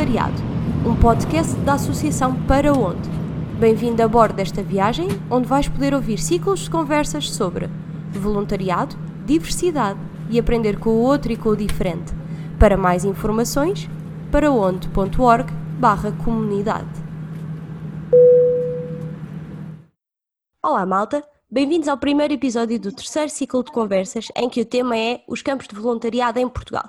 Voluntariado, 0.00 0.42
um 0.86 0.96
podcast 0.96 1.54
da 1.56 1.74
Associação 1.74 2.34
Para 2.46 2.72
Onde. 2.72 3.06
Bem-vindo 3.58 4.02
a 4.02 4.08
bordo 4.08 4.34
desta 4.34 4.62
viagem, 4.62 5.08
onde 5.30 5.46
vais 5.46 5.68
poder 5.68 5.92
ouvir 5.92 6.18
ciclos 6.18 6.60
de 6.60 6.70
conversas 6.70 7.30
sobre 7.30 7.68
voluntariado, 8.10 8.96
diversidade 9.26 10.00
e 10.30 10.38
aprender 10.38 10.78
com 10.78 10.88
o 10.88 11.02
outro 11.02 11.30
e 11.30 11.36
com 11.36 11.50
o 11.50 11.56
diferente. 11.56 12.14
Para 12.58 12.78
mais 12.78 13.04
informações, 13.04 13.90
paraonde.org 14.32 15.52
barra 15.78 16.12
comunidade. 16.24 16.88
Olá 20.64 20.86
malta, 20.86 21.22
bem-vindos 21.50 21.88
ao 21.88 21.98
primeiro 21.98 22.32
episódio 22.32 22.80
do 22.80 22.90
terceiro 22.90 23.28
ciclo 23.28 23.62
de 23.62 23.70
conversas 23.70 24.28
em 24.34 24.48
que 24.48 24.62
o 24.62 24.64
tema 24.64 24.96
é 24.96 25.22
os 25.28 25.42
campos 25.42 25.68
de 25.68 25.74
voluntariado 25.74 26.38
em 26.38 26.48
Portugal. 26.48 26.88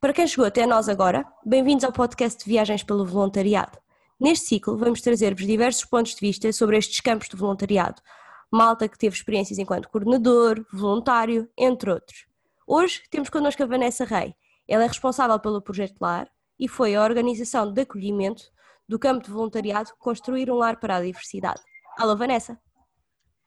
Para 0.00 0.12
quem 0.12 0.28
chegou 0.28 0.46
até 0.46 0.64
nós 0.64 0.88
agora, 0.88 1.26
bem-vindos 1.44 1.82
ao 1.82 1.90
podcast 1.90 2.38
de 2.38 2.48
Viagens 2.48 2.84
pelo 2.84 3.04
Voluntariado. 3.04 3.78
Neste 4.18 4.46
ciclo 4.46 4.78
vamos 4.78 5.00
trazer-vos 5.00 5.44
diversos 5.44 5.84
pontos 5.84 6.14
de 6.14 6.20
vista 6.20 6.52
sobre 6.52 6.78
estes 6.78 7.00
campos 7.00 7.28
de 7.28 7.34
voluntariado. 7.34 8.00
Malta 8.48 8.88
que 8.88 8.96
teve 8.96 9.16
experiências 9.16 9.58
enquanto 9.58 9.88
coordenador, 9.88 10.64
voluntário, 10.72 11.50
entre 11.58 11.90
outros. 11.90 12.26
Hoje 12.64 13.02
temos 13.10 13.28
connosco 13.28 13.60
a 13.60 13.66
Vanessa 13.66 14.04
Rei. 14.04 14.36
Ela 14.68 14.84
é 14.84 14.86
responsável 14.86 15.36
pelo 15.40 15.60
Projeto 15.60 15.98
Lar 16.00 16.30
e 16.60 16.68
foi 16.68 16.94
a 16.94 17.02
organização 17.02 17.72
de 17.72 17.80
acolhimento 17.80 18.44
do 18.88 19.00
campo 19.00 19.24
de 19.24 19.32
voluntariado 19.32 19.90
Construir 19.98 20.48
um 20.48 20.58
Lar 20.58 20.78
para 20.78 20.94
a 20.94 21.02
Diversidade. 21.02 21.60
Alô, 21.98 22.16
Vanessa. 22.16 22.56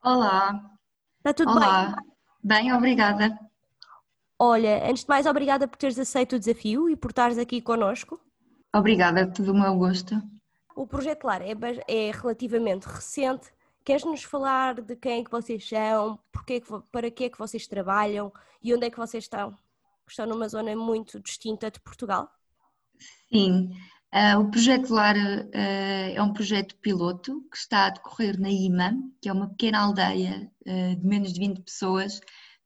Olá. 0.04 0.70
Está 1.16 1.32
tudo 1.32 1.52
Olá. 1.52 1.96
bem? 1.96 2.12
Bem, 2.44 2.72
obrigada. 2.74 3.38
Olha, 4.44 4.90
antes 4.90 5.04
de 5.04 5.08
mais, 5.08 5.24
obrigada 5.24 5.68
por 5.68 5.76
teres 5.76 5.96
aceito 5.96 6.34
o 6.34 6.38
desafio 6.40 6.90
e 6.90 6.96
por 6.96 7.12
estares 7.12 7.38
aqui 7.38 7.62
connosco. 7.62 8.20
Obrigada, 8.74 9.24
tudo 9.30 9.52
o 9.52 9.54
meu 9.54 9.72
gosto. 9.76 10.20
O 10.74 10.84
Projeto 10.84 11.28
Lar 11.28 11.40
é, 11.42 11.54
é 11.86 12.10
relativamente 12.10 12.86
recente. 12.86 13.52
Queres-nos 13.84 14.24
falar 14.24 14.80
de 14.80 14.96
quem 14.96 15.20
é 15.20 15.24
que 15.24 15.30
vocês 15.30 15.68
são, 15.68 16.18
porque, 16.32 16.60
para 16.90 17.08
que 17.08 17.22
é 17.22 17.30
que 17.30 17.38
vocês 17.38 17.68
trabalham 17.68 18.32
e 18.60 18.74
onde 18.74 18.84
é 18.84 18.90
que 18.90 18.98
vocês 18.98 19.22
estão? 19.22 19.56
Estão 20.08 20.26
numa 20.26 20.48
zona 20.48 20.74
muito 20.74 21.20
distinta 21.20 21.70
de 21.70 21.78
Portugal? 21.78 22.28
Sim, 23.32 23.70
uh, 24.12 24.40
o 24.40 24.50
Projeto 24.50 24.92
Lar 24.92 25.14
uh, 25.14 25.50
é 25.54 26.20
um 26.20 26.32
projeto 26.32 26.74
piloto 26.78 27.46
que 27.48 27.56
está 27.56 27.86
a 27.86 27.90
decorrer 27.90 28.40
na 28.40 28.50
IMA, 28.50 28.92
que 29.20 29.28
é 29.28 29.32
uma 29.32 29.50
pequena 29.50 29.82
aldeia 29.82 30.50
uh, 30.66 30.96
de 30.96 31.06
menos 31.06 31.32
de 31.32 31.38
20 31.38 31.60
pessoas, 31.60 32.20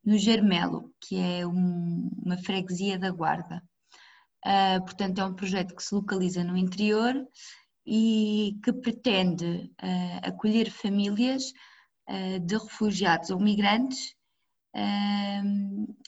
no 0.07 0.17
Germelo, 0.17 0.95
que 1.01 1.17
é 1.17 1.47
um, 1.47 2.09
uma 2.25 2.39
freguesia 2.39 2.99
da 2.99 3.11
Guarda. 3.11 3.63
portanto, 4.87 5.21
é 5.21 5.25
um 5.25 5.35
projeto 5.35 5.75
que 5.75 5.83
se 5.83 5.95
localiza 5.95 6.45
no 6.45 6.57
interior 6.57 7.15
e 7.85 8.59
que 8.63 8.73
pretende 8.73 9.71
acolher 10.23 10.71
famílias 10.71 11.53
de 12.43 12.57
refugiados 12.57 13.31
ou 13.31 13.41
migrantes 13.41 14.15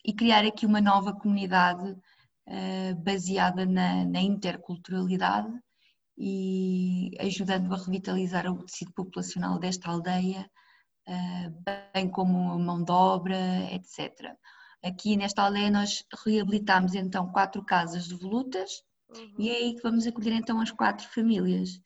e 0.04 0.12
criar 0.14 0.44
aqui 0.44 0.66
uma 0.66 0.80
nova 0.80 1.12
comunidade 1.12 1.90
uh, 2.48 2.94
baseada 3.02 3.66
na, 3.66 4.04
na, 4.04 4.20
interculturalidade 4.20 5.52
e 6.16 7.10
ajudando 7.20 7.72
a 7.72 7.76
revitalizar 7.76 8.50
o 8.50 8.64
tecido 8.64 8.92
populacional 8.92 9.58
desta 9.58 9.90
aldeia, 9.90 10.40
uh, 10.40 10.67
bem 11.94 12.08
como 12.10 12.52
a 12.52 12.58
mão 12.58 12.82
de 12.82 12.92
obra, 12.92 13.36
etc. 13.72 14.36
Aqui 14.82 15.16
nesta 15.16 15.42
aldeia 15.42 15.70
nós 15.70 16.04
reabilitamos 16.24 16.94
então 16.94 17.32
quatro 17.32 17.64
casas 17.64 18.06
de 18.06 18.14
volutas 18.14 18.82
uhum. 19.10 19.34
e 19.38 19.50
é 19.50 19.56
aí 19.56 19.74
que 19.74 19.82
vamos 19.82 20.06
acolher 20.06 20.32
então 20.34 20.60
as 20.60 20.70
quatro 20.70 21.06
famílias. 21.08 21.80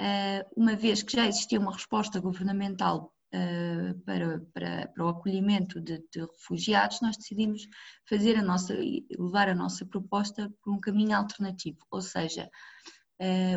Uh, 0.00 0.42
uma 0.56 0.74
vez 0.74 1.02
que 1.02 1.12
já 1.12 1.26
existia 1.28 1.60
uma 1.60 1.72
resposta 1.72 2.18
governamental 2.18 3.14
uh, 3.32 3.98
para, 4.00 4.40
para, 4.52 4.88
para, 4.88 5.04
o 5.04 5.08
acolhimento 5.08 5.80
de, 5.80 5.98
de, 6.10 6.20
refugiados, 6.20 7.00
nós 7.00 7.16
decidimos 7.16 7.62
fazer 8.08 8.36
a 8.36 8.42
nossa, 8.42 8.74
levar 8.74 9.48
a 9.48 9.54
nossa 9.54 9.86
proposta 9.86 10.52
por 10.60 10.74
um 10.74 10.80
caminho 10.80 11.16
alternativo, 11.16 11.78
ou 11.90 12.02
seja, 12.02 12.50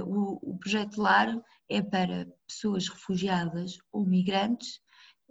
o, 0.05 0.51
o 0.51 0.59
projeto 0.59 1.01
LAR 1.01 1.35
é 1.67 1.81
para 1.81 2.27
pessoas 2.47 2.87
refugiadas 2.87 3.79
ou 3.91 4.05
migrantes 4.05 4.79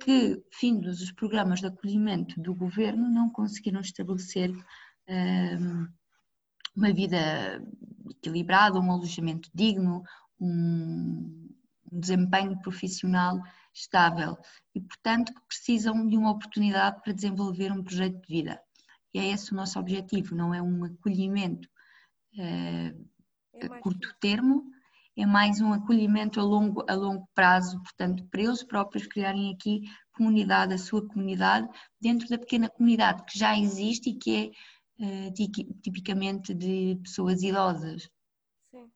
que, 0.01 0.43
findos 0.53 1.01
os 1.01 1.13
programas 1.13 1.61
de 1.61 1.67
acolhimento 1.67 2.41
do 2.41 2.55
governo, 2.55 3.09
não 3.09 3.31
conseguiram 3.31 3.81
estabelecer 3.81 4.51
uh, 4.51 5.89
uma 6.77 6.93
vida 6.93 7.63
equilibrada, 8.11 8.79
um 8.79 8.93
alojamento 8.93 9.51
digno, 9.55 10.03
um, 10.39 11.49
um 11.91 12.01
desempenho 12.01 12.61
profissional 12.61 13.41
estável 13.75 14.37
e, 14.75 14.81
portanto, 14.81 15.33
que 15.33 15.47
precisam 15.47 16.07
de 16.07 16.17
uma 16.17 16.31
oportunidade 16.31 17.01
para 17.03 17.13
desenvolver 17.13 17.73
um 17.73 17.83
projeto 17.83 18.21
de 18.21 18.29
vida. 18.29 18.61
E 19.15 19.19
é 19.19 19.29
esse 19.29 19.53
o 19.53 19.57
nosso 19.57 19.79
objetivo, 19.79 20.35
não 20.35 20.53
é 20.53 20.61
um 20.61 20.85
acolhimento 20.85 21.69
uh, 22.35 23.09
a 23.63 23.81
curto 23.81 24.15
termo, 24.21 24.71
é 25.17 25.25
mais 25.25 25.61
um 25.61 25.73
acolhimento 25.73 26.39
a 26.39 26.43
longo, 26.43 26.85
a 26.89 26.95
longo 26.95 27.27
prazo, 27.35 27.81
portanto, 27.83 28.25
para 28.31 28.43
eles 28.43 28.63
próprios 28.63 29.07
criarem 29.07 29.55
aqui 29.55 29.83
comunidade, 30.13 30.75
a 30.75 30.79
sua 30.79 31.07
comunidade, 31.07 31.69
dentro 32.01 32.29
da 32.29 32.39
pequena 32.39 32.69
comunidade 32.69 33.25
que 33.25 33.39
já 33.39 33.59
existe 33.59 34.11
e 34.11 34.15
que 34.15 34.55
é 34.99 35.29
uh, 35.29 35.33
tipicamente 35.83 36.55
de 36.55 36.99
pessoas 37.03 37.43
idosas. 37.43 38.11
Sim. 38.71 38.91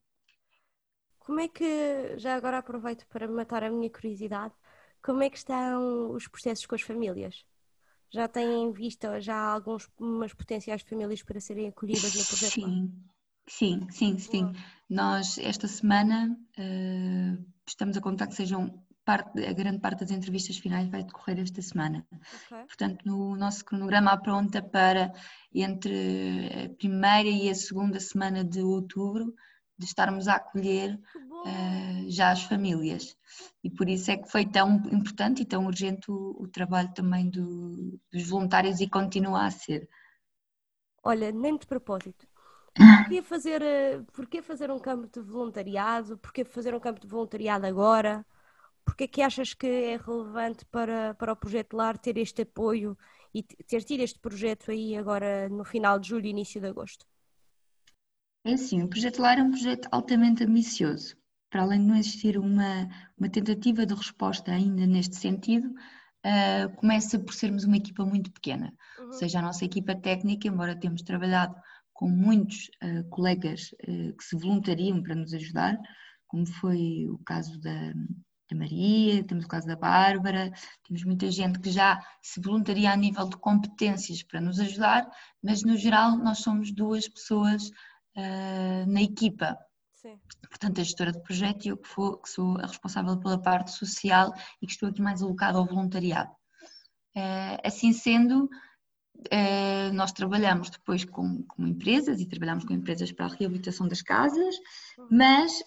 Como 1.19 1.39
é 1.39 1.47
que, 1.47 2.17
já 2.17 2.35
agora 2.35 2.59
aproveito 2.59 3.05
para 3.07 3.27
matar 3.27 3.63
a 3.63 3.71
minha 3.71 3.89
curiosidade, 3.89 4.53
como 5.01 5.23
é 5.23 5.29
que 5.29 5.37
estão 5.37 6.11
os 6.11 6.27
processos 6.27 6.65
com 6.65 6.75
as 6.75 6.81
famílias? 6.81 7.43
Já 8.13 8.27
têm 8.27 8.71
visto 8.73 9.07
já 9.21 9.37
algumas 9.37 10.33
potenciais 10.33 10.81
famílias 10.81 11.23
para 11.23 11.39
serem 11.39 11.69
acolhidas 11.69 12.13
no 12.13 12.25
projeto? 12.25 12.53
Sim, 12.53 12.93
sim, 13.47 13.87
sim, 13.89 14.17
sim. 14.19 14.53
Nós 14.91 15.37
esta 15.37 15.69
semana 15.69 16.37
uh, 16.59 17.45
estamos 17.65 17.95
a 17.95 18.01
contar 18.01 18.27
que 18.27 18.35
sejam 18.35 18.83
parte, 19.05 19.41
a 19.45 19.53
grande 19.53 19.79
parte 19.79 20.01
das 20.01 20.11
entrevistas 20.11 20.57
finais 20.57 20.89
vai 20.89 21.01
decorrer 21.01 21.39
esta 21.39 21.61
semana. 21.61 22.05
Okay. 22.11 22.65
Portanto, 22.65 23.05
no 23.05 23.33
nosso 23.37 23.63
cronograma 23.63 24.11
apronta 24.11 24.61
para 24.61 25.13
entre 25.55 26.49
a 26.65 26.69
primeira 26.75 27.29
e 27.29 27.49
a 27.49 27.55
segunda 27.55 28.01
semana 28.01 28.43
de 28.43 28.61
outubro 28.61 29.33
de 29.79 29.85
estarmos 29.85 30.27
a 30.27 30.35
acolher 30.35 30.99
uh, 31.15 32.09
já 32.09 32.31
as 32.31 32.43
famílias. 32.43 33.15
E 33.63 33.69
por 33.69 33.87
isso 33.87 34.11
é 34.11 34.17
que 34.17 34.29
foi 34.29 34.45
tão 34.45 34.75
importante 34.91 35.43
e 35.43 35.45
tão 35.45 35.67
urgente 35.67 36.11
o, 36.11 36.35
o 36.37 36.49
trabalho 36.49 36.93
também 36.93 37.29
do, 37.29 37.97
dos 38.11 38.27
voluntários 38.27 38.81
e 38.81 38.89
continua 38.89 39.45
a 39.45 39.51
ser. 39.51 39.87
Olha, 41.01 41.31
nem 41.31 41.57
de 41.57 41.65
propósito. 41.65 42.27
Porquê 42.73 43.21
fazer, 43.21 43.61
eh, 43.61 44.01
porquê 44.13 44.41
fazer 44.41 44.71
um 44.71 44.79
campo 44.79 45.07
de 45.07 45.19
voluntariado? 45.19 46.17
Porquê 46.17 46.45
fazer 46.45 46.73
um 46.73 46.79
campo 46.79 47.01
de 47.01 47.07
voluntariado 47.07 47.65
agora? 47.65 48.25
Porquê 48.85 49.07
que 49.07 49.21
achas 49.21 49.53
que 49.53 49.67
é 49.67 49.97
relevante 49.97 50.65
para, 50.65 51.13
para 51.15 51.33
o 51.33 51.35
Projeto 51.35 51.75
LAR 51.75 51.97
ter 51.97 52.17
este 52.17 52.43
apoio 52.43 52.97
e 53.33 53.43
ter 53.43 53.83
tido 53.83 54.01
este 54.01 54.19
projeto 54.19 54.71
aí 54.71 54.95
agora 54.95 55.49
no 55.49 55.63
final 55.63 55.99
de 55.99 56.09
julho 56.09 56.25
e 56.25 56.29
início 56.29 56.59
de 56.59 56.67
agosto? 56.67 57.05
É 58.43 58.53
assim, 58.53 58.81
o 58.81 58.87
Projeto 58.87 59.21
LAR 59.21 59.37
é 59.37 59.43
um 59.43 59.51
projeto 59.51 59.87
altamente 59.91 60.43
ambicioso. 60.43 61.15
Para 61.49 61.63
além 61.63 61.81
de 61.81 61.87
não 61.87 61.95
existir 61.97 62.37
uma, 62.37 62.89
uma 63.17 63.29
tentativa 63.29 63.85
de 63.85 63.93
resposta 63.93 64.51
ainda 64.51 64.87
neste 64.87 65.17
sentido, 65.17 65.67
uh, 66.25 66.75
começa 66.77 67.19
por 67.19 67.33
sermos 67.33 67.65
uma 67.65 67.77
equipa 67.77 68.05
muito 68.05 68.31
pequena. 68.31 68.73
Uhum. 68.97 69.07
Ou 69.07 69.13
seja, 69.13 69.39
a 69.39 69.41
nossa 69.41 69.65
equipa 69.65 69.93
técnica, 69.93 70.47
embora 70.47 70.79
temos 70.79 71.01
trabalhado 71.01 71.55
com 72.01 72.09
muitos 72.09 72.71
uh, 72.83 73.07
colegas 73.11 73.75
uh, 73.87 74.17
que 74.17 74.23
se 74.23 74.35
voluntariam 74.35 75.03
para 75.03 75.13
nos 75.13 75.35
ajudar, 75.35 75.77
como 76.27 76.47
foi 76.47 77.07
o 77.07 77.19
caso 77.19 77.61
da, 77.61 77.93
da 78.49 78.57
Maria, 78.57 79.23
temos 79.23 79.45
o 79.45 79.47
caso 79.47 79.67
da 79.67 79.75
Bárbara, 79.75 80.51
temos 80.83 81.03
muita 81.03 81.29
gente 81.29 81.59
que 81.59 81.69
já 81.69 82.03
se 82.19 82.41
voluntaria 82.41 82.91
a 82.91 82.97
nível 82.97 83.29
de 83.29 83.37
competências 83.37 84.23
para 84.23 84.41
nos 84.41 84.59
ajudar, 84.59 85.07
mas 85.43 85.61
no 85.61 85.77
geral 85.77 86.17
nós 86.17 86.39
somos 86.39 86.71
duas 86.71 87.07
pessoas 87.07 87.67
uh, 88.17 88.91
na 88.91 89.03
equipa. 89.03 89.55
Sim. 89.93 90.19
Portanto, 90.49 90.81
a 90.81 90.83
gestora 90.83 91.11
de 91.11 91.21
projeto 91.21 91.65
e 91.65 91.69
eu 91.69 91.77
que, 91.77 91.87
for, 91.87 92.19
que, 92.19 92.31
sou 92.31 92.57
a 92.57 92.65
responsável 92.65 93.19
pela 93.19 93.39
parte 93.39 93.69
social 93.73 94.33
e 94.59 94.65
que 94.65 94.73
estou 94.73 94.89
aqui 94.89 95.03
mais 95.03 95.21
alocada 95.21 95.59
ao 95.59 95.67
voluntariado. 95.67 96.31
Uh, 97.15 97.61
assim 97.63 97.93
sendo, 97.93 98.49
uh, 99.27 99.93
nós 99.93 100.11
trabalhamos 100.11 100.69
depois 100.69 101.05
com, 101.05 101.43
com, 101.43 101.67
empresas 101.67 102.19
e 102.19 102.25
trabalhamos 102.25 102.65
com 102.65 102.73
empresas 102.73 103.11
para 103.11 103.25
a 103.25 103.35
reabilitação 103.35 103.87
das 103.87 104.01
casas, 104.01 104.55
mas 105.09 105.59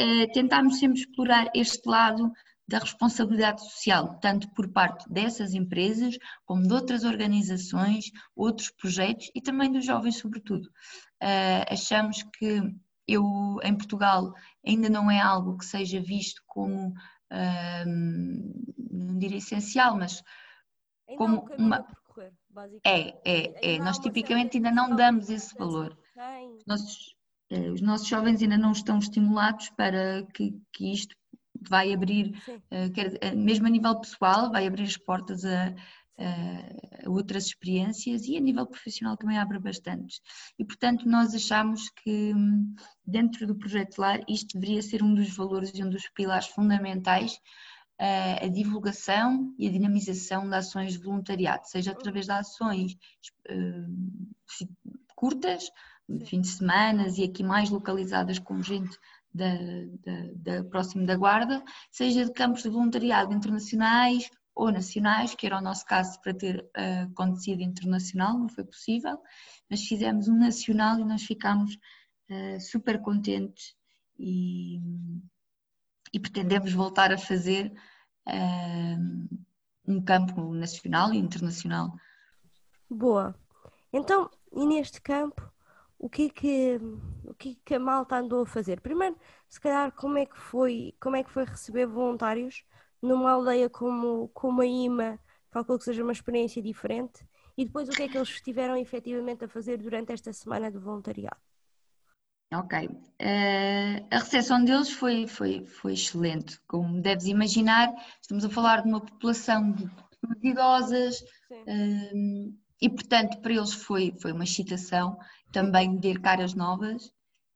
uh, 0.00 0.32
tentamos 0.32 0.78
sempre 0.78 1.00
explorar 1.00 1.50
este 1.54 1.88
lado 1.88 2.32
da 2.68 2.78
responsabilidade 2.78 3.62
social, 3.62 4.18
tanto 4.18 4.50
por 4.52 4.72
parte 4.72 5.08
dessas 5.08 5.54
empresas, 5.54 6.18
como 6.44 6.66
de 6.66 6.72
outras 6.72 7.04
organizações, 7.04 8.10
outros 8.34 8.70
projetos 8.70 9.30
e 9.34 9.40
também 9.40 9.70
dos 9.70 9.86
jovens, 9.86 10.18
sobretudo. 10.18 10.66
Uh, 11.22 11.62
achamos 11.70 12.24
que 12.36 12.62
eu 13.06 13.22
em 13.62 13.76
Portugal 13.76 14.32
ainda 14.66 14.88
não 14.88 15.08
é 15.08 15.20
algo 15.20 15.56
que 15.56 15.64
seja 15.64 16.00
visto 16.00 16.42
como, 16.44 16.92
não 18.90 19.16
diria 19.16 19.38
essencial, 19.38 19.96
mas 19.96 20.24
Ainda 21.08 21.18
como 21.18 21.48
um 21.52 21.66
uma. 21.66 21.86
Percorrer, 22.56 22.82
basicamente. 22.82 23.18
É, 23.24 23.72
é, 23.72 23.74
é. 23.74 23.78
Nós 23.78 23.98
tipicamente 23.98 24.56
ainda 24.56 24.70
não 24.70 24.94
damos 24.96 25.30
esse 25.30 25.54
valor. 25.56 25.96
Os 26.56 26.66
nossos, 26.66 27.14
eh, 27.50 27.70
os 27.70 27.80
nossos 27.80 28.08
jovens 28.08 28.42
ainda 28.42 28.56
não 28.58 28.72
estão 28.72 28.98
estimulados 28.98 29.70
para 29.70 30.22
que, 30.34 30.54
que 30.72 30.92
isto 30.92 31.14
vai 31.68 31.92
abrir, 31.92 32.32
eh, 32.70 32.88
quer- 32.90 33.18
eh, 33.20 33.34
mesmo 33.34 33.66
a 33.66 33.70
nível 33.70 33.98
pessoal, 34.00 34.50
vai 34.50 34.66
abrir 34.66 34.84
as 34.84 34.96
portas 34.96 35.44
a, 35.44 35.74
a 36.18 37.10
outras 37.10 37.46
experiências 37.46 38.26
e 38.26 38.36
a 38.36 38.40
nível 38.40 38.66
profissional 38.66 39.16
também 39.16 39.38
abre 39.38 39.58
bastantes. 39.58 40.20
E 40.58 40.64
portanto 40.64 41.06
nós 41.08 41.34
achamos 41.34 41.90
que 41.90 42.32
hum, 42.34 42.74
dentro 43.06 43.46
do 43.46 43.54
projeto 43.54 43.98
LAR 43.98 44.20
isto 44.28 44.58
deveria 44.58 44.82
ser 44.82 45.02
um 45.02 45.14
dos 45.14 45.34
valores 45.36 45.72
e 45.74 45.84
um 45.84 45.90
dos 45.90 46.08
pilares 46.10 46.46
fundamentais 46.48 47.38
a 47.98 48.48
divulgação 48.48 49.54
e 49.58 49.66
a 49.66 49.70
dinamização 49.70 50.48
de 50.48 50.54
ações 50.54 50.92
de 50.92 50.98
voluntariado, 50.98 51.66
seja 51.66 51.92
através 51.92 52.26
de 52.26 52.32
ações 52.32 52.96
eh, 53.48 53.86
curtas, 55.14 55.70
fim 56.26 56.40
de 56.40 56.48
semana 56.48 57.06
e 57.08 57.24
aqui 57.24 57.42
mais 57.42 57.70
localizadas 57.70 58.38
com 58.38 58.62
gente 58.62 58.96
da, 59.32 59.54
da, 60.04 60.56
da 60.60 60.64
próximo 60.64 61.06
da 61.06 61.16
Guarda, 61.16 61.62
seja 61.90 62.24
de 62.24 62.32
campos 62.32 62.62
de 62.62 62.68
voluntariado 62.68 63.32
internacionais 63.34 64.30
ou 64.54 64.70
nacionais, 64.70 65.34
que 65.34 65.46
era 65.46 65.58
o 65.58 65.62
nosso 65.62 65.84
caso 65.84 66.20
para 66.20 66.34
ter 66.34 66.68
eh, 66.74 67.02
acontecido 67.02 67.62
internacional, 67.62 68.38
não 68.38 68.48
foi 68.48 68.64
possível, 68.64 69.18
mas 69.70 69.82
fizemos 69.82 70.28
um 70.28 70.38
nacional 70.38 70.98
e 70.98 71.04
nós 71.04 71.22
ficámos 71.22 71.76
eh, 72.28 72.58
super 72.60 73.00
contentes 73.00 73.74
e, 74.18 74.80
e 76.12 76.20
pretendemos 76.20 76.72
voltar 76.72 77.12
a 77.12 77.18
fazer 77.18 77.72
eh, 78.26 78.96
um 79.86 80.02
campo 80.02 80.52
nacional 80.54 81.12
e 81.12 81.18
internacional. 81.18 81.92
Boa. 82.88 83.34
Então, 83.92 84.30
e 84.52 84.66
neste 84.66 85.00
campo, 85.00 85.52
o 85.98 86.08
que 86.08 86.26
é 86.26 86.28
que, 86.28 86.80
o 87.24 87.34
que 87.34 87.50
é 87.50 87.56
que 87.64 87.74
a 87.74 87.80
malta 87.80 88.16
andou 88.16 88.42
a 88.42 88.46
fazer? 88.46 88.80
Primeiro, 88.80 89.16
se 89.48 89.60
calhar, 89.60 89.92
como 89.92 90.18
é 90.18 90.26
que 90.26 90.38
foi, 90.38 90.94
como 91.00 91.16
é 91.16 91.24
que 91.24 91.30
foi 91.30 91.44
receber 91.44 91.86
voluntários 91.86 92.64
numa 93.00 93.30
aldeia 93.32 93.70
como, 93.70 94.28
como 94.28 94.62
a 94.62 94.66
IMA, 94.66 95.18
calculo 95.50 95.78
que 95.78 95.84
seja 95.84 96.02
uma 96.02 96.12
experiência 96.12 96.62
diferente, 96.62 97.26
e 97.56 97.64
depois 97.64 97.88
o 97.88 97.92
que 97.92 98.02
é 98.02 98.08
que 98.08 98.16
eles 98.16 98.28
estiveram 98.28 98.76
efetivamente 98.76 99.44
a 99.44 99.48
fazer 99.48 99.78
durante 99.78 100.12
esta 100.12 100.32
semana 100.32 100.70
do 100.70 100.80
voluntariado? 100.80 101.45
Ok. 102.52 102.88
Eh, 103.18 104.04
a 104.10 104.18
recepção 104.18 104.64
deles 104.64 104.90
foi, 104.90 105.26
foi, 105.26 105.64
foi 105.64 105.94
excelente. 105.94 106.60
Como 106.66 107.00
deves 107.00 107.26
imaginar, 107.26 107.92
estamos 108.20 108.44
a 108.44 108.50
falar 108.50 108.82
de 108.82 108.88
uma 108.88 109.00
população 109.00 109.72
de 109.72 109.84
pessoas 109.86 110.42
idosas 110.42 111.18
Sim. 111.48 111.64
eh, 111.66 112.50
e, 112.80 112.88
portanto, 112.90 113.40
para 113.40 113.52
eles 113.52 113.72
foi, 113.72 114.14
foi 114.20 114.32
uma 114.32 114.44
excitação 114.44 115.18
também 115.50 115.98
ver 115.98 116.20
caras 116.20 116.54
novas 116.54 117.10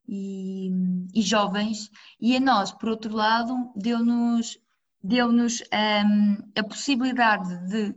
e, 0.09 0.71
e 1.15 1.23
jovens. 1.23 1.91
E 2.21 2.37
a 2.37 2.41
nós, 2.41 2.73
por 2.73 2.89
outro 2.89 3.15
lado, 3.15 3.73
deu-nos 3.77 4.59
deu-nos 5.03 5.63
ehm, 5.73 6.37
a 6.55 6.63
possibilidade 6.63 7.69
de, 7.69 7.95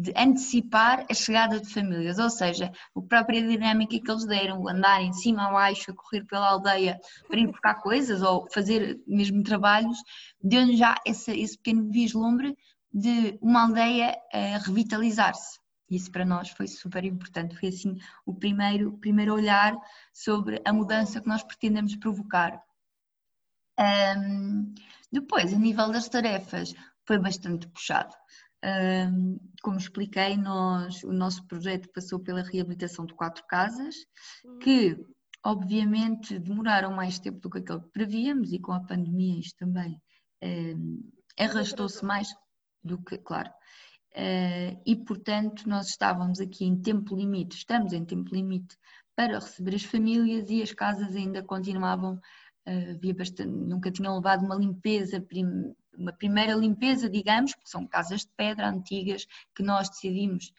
de 0.00 0.12
antecipar 0.16 1.04
a 1.10 1.12
chegada 1.12 1.60
de 1.60 1.68
famílias, 1.68 2.20
ou 2.20 2.30
seja, 2.30 2.70
a 2.96 3.02
própria 3.02 3.42
dinâmica 3.42 3.98
que 3.98 4.08
eles 4.08 4.24
deram, 4.24 4.68
andar 4.68 5.02
em 5.02 5.12
cima 5.12 5.48
a 5.48 5.52
baixo, 5.52 5.90
a 5.90 5.94
correr 5.94 6.24
pela 6.24 6.50
aldeia 6.50 7.00
para 7.26 7.40
ir 7.40 7.48
buscar 7.48 7.74
coisas 7.82 8.22
ou 8.22 8.48
fazer 8.52 9.00
mesmo 9.08 9.42
trabalhos, 9.42 9.98
deu-nos 10.40 10.78
já 10.78 10.94
esse, 11.04 11.32
esse 11.32 11.56
pequeno 11.56 11.90
vislumbre 11.90 12.56
de 12.92 13.36
uma 13.42 13.62
aldeia 13.64 14.16
a 14.32 14.58
revitalizar-se. 14.58 15.58
Isso 15.90 16.12
para 16.12 16.24
nós 16.24 16.50
foi 16.50 16.68
super 16.68 17.04
importante, 17.04 17.58
foi 17.58 17.70
assim 17.70 17.96
o 18.24 18.32
primeiro, 18.32 18.96
primeiro 18.98 19.34
olhar 19.34 19.76
sobre 20.12 20.62
a 20.64 20.72
mudança 20.72 21.20
que 21.20 21.26
nós 21.26 21.42
pretendemos 21.42 21.96
provocar. 21.96 22.62
Um, 24.16 24.72
depois, 25.10 25.52
a 25.52 25.58
nível 25.58 25.90
das 25.90 26.08
tarefas, 26.08 26.72
foi 27.04 27.18
bastante 27.18 27.66
puxado. 27.66 28.14
Um, 28.64 29.38
como 29.62 29.78
expliquei, 29.78 30.36
nós, 30.36 31.04
o 31.04 31.12
nosso 31.12 31.46
projeto 31.46 31.88
passou 31.92 32.18
pela 32.18 32.42
reabilitação 32.42 33.06
de 33.06 33.14
quatro 33.14 33.44
casas, 33.46 33.94
que 34.60 34.96
obviamente 35.44 36.38
demoraram 36.38 36.92
mais 36.92 37.18
tempo 37.18 37.38
do 37.38 37.50
que 37.50 37.58
aquilo 37.58 37.82
que 37.82 37.90
prevíamos 37.90 38.52
e 38.52 38.58
com 38.58 38.72
a 38.72 38.80
pandemia 38.80 39.38
isto 39.38 39.56
também 39.58 40.00
um, 40.42 41.08
arrastou-se 41.38 42.04
mais 42.04 42.28
do 42.82 42.98
que, 42.98 43.18
claro. 43.18 43.50
Uh, 44.10 44.80
e 44.84 44.96
portanto 44.96 45.68
nós 45.68 45.88
estávamos 45.90 46.40
aqui 46.40 46.64
em 46.64 46.80
tempo 46.80 47.14
limite, 47.14 47.56
estamos 47.56 47.92
em 47.92 48.04
tempo 48.04 48.34
limite 48.34 48.76
para 49.14 49.38
receber 49.38 49.76
as 49.76 49.84
famílias 49.84 50.50
e 50.50 50.62
as 50.62 50.72
casas 50.72 51.14
ainda 51.14 51.42
continuavam 51.42 52.20
havia 52.68 53.14
bastante, 53.14 53.50
nunca 53.50 53.90
tinham 53.90 54.16
levado 54.16 54.44
uma 54.44 54.54
limpeza, 54.54 55.20
uma 55.98 56.12
primeira 56.12 56.54
limpeza, 56.54 57.10
digamos, 57.10 57.54
porque 57.54 57.70
são 57.70 57.86
casas 57.86 58.20
de 58.20 58.30
pedra 58.36 58.68
antigas 58.68 59.26
que 59.54 59.62
nós 59.62 59.90
decidimos, 59.90 60.52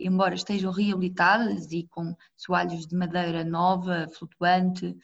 embora 0.00 0.34
estejam 0.34 0.72
reabilitadas 0.72 1.70
e 1.70 1.86
com 1.90 2.16
soalhos 2.36 2.86
de 2.86 2.96
madeira 2.96 3.44
nova, 3.44 4.08
flutuante, 4.08 4.96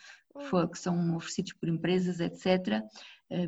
que 0.70 0.78
são 0.78 1.16
oferecidos 1.16 1.52
por 1.52 1.68
empresas, 1.68 2.20
etc., 2.20 2.82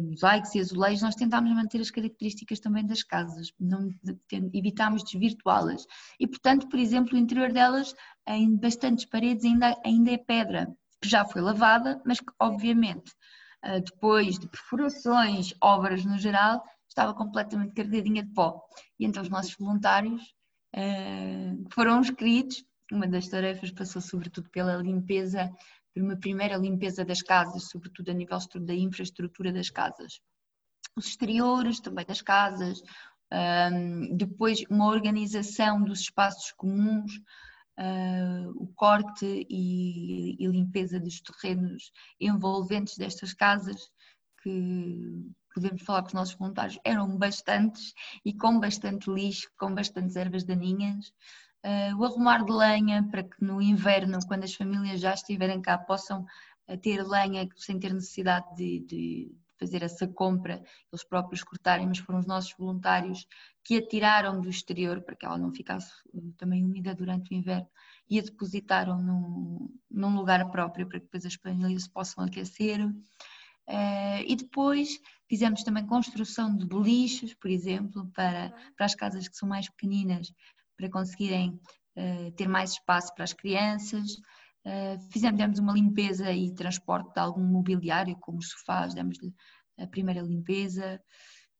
mosaicos 0.00 0.54
e 0.54 0.60
azulejos, 0.60 1.02
nós 1.02 1.16
tentámos 1.16 1.50
manter 1.50 1.80
as 1.80 1.90
características 1.90 2.60
também 2.60 2.86
das 2.86 3.02
casas, 3.02 3.52
não 3.58 3.88
evitámos 4.52 5.02
desvirtuá-las. 5.02 5.84
E, 6.20 6.26
portanto, 6.26 6.68
por 6.68 6.78
exemplo, 6.78 7.14
o 7.14 7.18
interior 7.18 7.52
delas, 7.52 7.92
em 8.28 8.54
bastantes 8.56 9.04
paredes, 9.04 9.44
ainda, 9.44 9.76
ainda 9.84 10.12
é 10.12 10.18
pedra 10.18 10.72
que 11.00 11.08
já 11.08 11.24
foi 11.24 11.42
lavada, 11.42 12.00
mas 12.06 12.20
que 12.20 12.32
obviamente 12.38 13.12
depois 13.84 14.38
de 14.38 14.48
perfurações, 14.48 15.54
obras 15.60 16.04
no 16.04 16.18
geral, 16.18 16.64
estava 16.88 17.14
completamente 17.14 17.74
carregadinha 17.74 18.22
de 18.22 18.30
pó. 18.32 18.60
E 18.98 19.06
então 19.06 19.22
os 19.22 19.28
nossos 19.28 19.54
voluntários 19.56 20.34
foram 21.70 22.00
inscritos, 22.00 22.64
uma 22.90 23.06
das 23.06 23.28
tarefas 23.28 23.70
passou 23.70 24.02
sobretudo 24.02 24.50
pela 24.50 24.76
limpeza, 24.76 25.50
por 25.94 26.02
uma 26.02 26.16
primeira 26.16 26.56
limpeza 26.56 27.04
das 27.04 27.22
casas, 27.22 27.68
sobretudo 27.68 28.10
a 28.10 28.14
nível 28.14 28.38
da 28.60 28.74
infraestrutura 28.74 29.52
das 29.52 29.70
casas. 29.70 30.20
Os 30.96 31.06
exteriores 31.06 31.80
também 31.80 32.04
das 32.04 32.20
casas, 32.20 32.82
depois 34.16 34.62
uma 34.68 34.88
organização 34.88 35.82
dos 35.82 36.00
espaços 36.00 36.52
comuns, 36.52 37.12
Uh, 37.78 38.50
o 38.54 38.66
corte 38.74 39.46
e, 39.48 40.36
e, 40.38 40.46
limpeza 40.46 41.00
dos 41.00 41.20
terrenos 41.22 41.90
envolventes 42.20 42.98
destas 42.98 43.32
casas, 43.32 43.90
que 44.42 45.32
podemos 45.54 45.82
falar 45.82 46.02
com 46.02 46.08
os 46.08 46.14
nossos 46.14 46.34
voluntários, 46.34 46.78
eram 46.84 47.16
bastantes 47.16 47.94
e 48.24 48.32
com 48.34 48.60
bastante 48.60 49.10
lixo, 49.10 49.50
com 49.58 49.74
bastantes 49.74 50.16
ervas 50.16 50.44
daninhas. 50.44 51.12
Uh, 51.64 51.96
o 51.98 52.04
arrumar 52.04 52.44
de 52.44 52.52
lenha 52.52 53.08
para 53.10 53.22
que 53.22 53.42
no 53.42 53.62
inverno, 53.62 54.18
quando 54.26 54.44
as 54.44 54.54
famílias 54.54 55.00
já 55.00 55.14
estiverem 55.14 55.62
cá, 55.62 55.78
possam 55.78 56.26
ter 56.82 57.02
lenha 57.02 57.48
sem 57.56 57.78
ter 57.78 57.92
necessidade 57.92 58.54
de, 58.56 58.80
de 58.80 59.36
fazer 59.62 59.82
essa 59.84 60.08
compra, 60.08 60.60
eles 60.92 61.04
próprios 61.04 61.44
cortarem, 61.44 61.86
mas 61.86 61.98
foram 61.98 62.18
os 62.18 62.26
nossos 62.26 62.52
voluntários 62.58 63.24
que 63.62 63.76
a 63.76 63.86
tiraram 63.86 64.40
do 64.40 64.50
exterior 64.50 65.00
para 65.02 65.14
que 65.14 65.24
ela 65.24 65.38
não 65.38 65.52
ficasse 65.52 65.92
também 66.36 66.64
úmida 66.64 66.92
durante 66.94 67.32
o 67.32 67.38
inverno 67.38 67.68
e 68.10 68.18
a 68.18 68.22
depositaram 68.22 69.00
num, 69.00 69.68
num 69.88 70.16
lugar 70.16 70.50
próprio 70.50 70.88
para 70.88 70.98
que 70.98 71.04
depois 71.04 71.24
as 71.24 71.34
famílias 71.34 71.84
se 71.84 71.90
possam 71.90 72.24
aquecer. 72.24 72.84
Uh, 72.84 74.22
e 74.26 74.34
depois 74.34 74.98
fizemos 75.28 75.62
também 75.62 75.86
construção 75.86 76.56
de 76.56 76.66
beliches, 76.66 77.32
por 77.34 77.48
exemplo, 77.48 78.10
para, 78.12 78.52
para 78.76 78.86
as 78.86 78.96
casas 78.96 79.28
que 79.28 79.36
são 79.36 79.48
mais 79.48 79.68
pequeninas, 79.68 80.32
para 80.76 80.90
conseguirem 80.90 81.60
uh, 81.96 82.32
ter 82.32 82.48
mais 82.48 82.72
espaço 82.72 83.14
para 83.14 83.22
as 83.22 83.32
crianças. 83.32 84.16
Uh, 84.64 84.98
fizemos 85.10 85.38
demos 85.38 85.58
uma 85.58 85.72
limpeza 85.72 86.30
e 86.32 86.54
transporte 86.54 87.12
de 87.12 87.20
algum 87.20 87.42
mobiliário, 87.42 88.16
como 88.20 88.38
os 88.38 88.50
sofás, 88.50 88.94
demos-lhe 88.94 89.34
a 89.78 89.86
primeira 89.86 90.20
limpeza. 90.20 91.00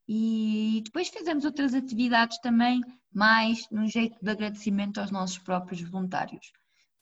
E 0.09 0.83
depois 0.85 1.09
fizemos 1.09 1.45
outras 1.45 1.75
atividades 1.75 2.39
também, 2.41 2.81
mais 3.13 3.69
num 3.71 3.87
jeito 3.87 4.19
de 4.23 4.31
agradecimento 4.31 5.01
aos 5.01 5.11
nossos 5.11 5.39
próprios 5.39 5.81
voluntários, 5.83 6.53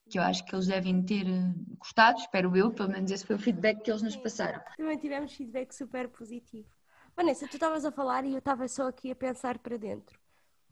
que 0.08 0.18
eu 0.18 0.22
acho 0.22 0.44
que 0.44 0.54
eles 0.54 0.66
devem 0.66 1.02
ter 1.02 1.24
gostado, 1.78 2.18
espero 2.18 2.56
eu, 2.56 2.70
pelo 2.70 2.90
menos 2.90 3.10
esse 3.10 3.26
foi 3.26 3.36
o 3.36 3.38
feedback 3.38 3.82
que 3.82 3.90
eles 3.90 4.02
nos 4.02 4.16
passaram. 4.16 4.60
Também 4.76 4.98
tivemos 4.98 5.32
feedback 5.32 5.72
super 5.72 6.08
positivo. 6.08 6.68
Vanessa, 7.16 7.48
tu 7.48 7.54
estavas 7.54 7.84
a 7.84 7.90
falar 7.90 8.24
e 8.24 8.32
eu 8.32 8.38
estava 8.38 8.68
só 8.68 8.88
aqui 8.88 9.10
a 9.10 9.16
pensar 9.16 9.58
para 9.58 9.76
dentro. 9.76 10.19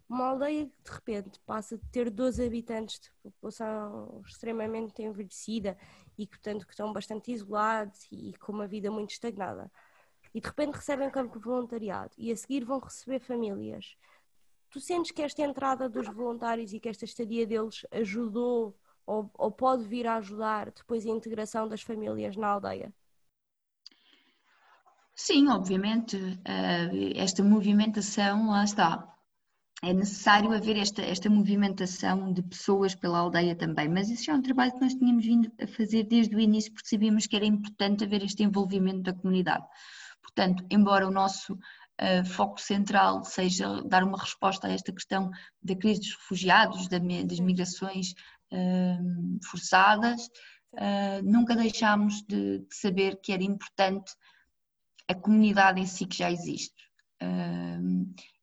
Uma 0.09 0.29
aldeia 0.29 0.67
que 0.67 0.83
de 0.85 0.91
repente 0.91 1.39
passa 1.41 1.77
de 1.77 1.85
ter 1.91 2.11
12 2.11 2.45
habitantes 2.45 2.99
de 2.99 3.11
população 3.23 4.23
extremamente 4.27 5.03
envelhecida 5.03 5.77
e 6.17 6.27
que, 6.27 6.39
portanto, 6.39 6.67
que 6.67 6.73
estão 6.73 6.93
bastante 6.93 7.31
isolados 7.31 8.07
e 8.11 8.33
com 8.39 8.53
uma 8.53 8.67
vida 8.67 8.91
muito 8.91 9.11
estagnada. 9.11 9.71
E 10.35 10.41
de 10.41 10.47
repente 10.47 10.77
recebem 10.77 11.11
campo 11.11 11.39
de 11.39 11.45
voluntariado 11.45 12.15
e 12.17 12.33
a 12.33 12.37
seguir 12.37 12.65
vão 12.65 12.79
receber 12.79 13.21
famílias. 13.21 13.97
Tu 14.71 14.81
sentes 14.81 15.11
que 15.11 15.23
esta 15.23 15.43
entrada 15.43 15.89
dos 15.89 16.07
voluntários 16.09 16.73
e 16.73 16.81
que 16.81 16.89
esta 16.89 17.05
estadia 17.05 17.47
deles 17.47 17.87
ajudou 17.91 18.79
ou, 19.07 19.31
ou 19.35 19.51
pode 19.51 19.85
vir 19.85 20.07
a 20.07 20.17
ajudar 20.17 20.71
depois 20.71 21.07
a 21.07 21.11
integração 21.11 21.67
das 21.67 21.83
famílias 21.83 22.37
na 22.37 22.49
aldeia? 22.49 22.93
Sim, 25.15 25.49
obviamente, 25.49 26.17
esta 27.17 27.43
movimentação, 27.43 28.51
lá 28.51 28.65
está. 28.65 29.18
É 29.83 29.93
necessário 29.93 30.53
haver 30.53 30.77
esta, 30.77 31.03
esta 31.03 31.31
movimentação 31.31 32.33
de 32.33 32.43
pessoas 32.43 32.97
pela 32.97 33.19
aldeia 33.19 33.55
também, 33.55 33.89
mas 33.89 34.11
isso 34.11 34.29
é 34.29 34.35
um 34.35 34.43
trabalho 34.43 34.73
que 34.73 34.81
nós 34.81 34.95
tínhamos 34.95 35.25
vindo 35.25 35.53
a 35.63 35.69
fazer 35.69 36.03
desde 36.03 36.35
o 36.35 36.41
início, 36.41 36.73
porque 36.73 36.89
sabíamos 36.89 37.27
que 37.27 37.37
era 37.37 37.47
importante 37.47 38.03
haver 38.03 38.25
este 38.25 38.43
envolvimento 38.43 39.03
da 39.03 39.13
comunidade. 39.13 39.65
Portanto, 40.21 40.65
embora 40.69 41.07
o 41.07 41.13
nosso 41.13 41.55
uh, 41.55 42.25
foco 42.27 42.61
central 42.61 43.25
seja 43.25 43.81
dar 43.85 44.03
uma 44.03 44.19
resposta 44.19 44.67
a 44.67 44.73
esta 44.73 44.93
questão 44.93 45.31
da 45.63 45.77
crise 45.77 46.01
dos 46.01 46.15
refugiados, 46.17 46.89
da, 46.89 46.99
das 46.99 47.39
migrações 47.39 48.15
uh, 48.53 49.39
forçadas, 49.49 50.27
uh, 50.75 51.23
nunca 51.23 51.55
deixámos 51.55 52.23
de, 52.23 52.59
de 52.59 52.75
saber 52.75 53.21
que 53.21 53.33
era 53.33 53.45
importante 53.45 54.13
a 55.07 55.15
comunidade 55.15 55.81
em 55.81 55.87
si 55.87 56.05
que 56.05 56.19
já 56.19 56.31
existe. 56.31 56.75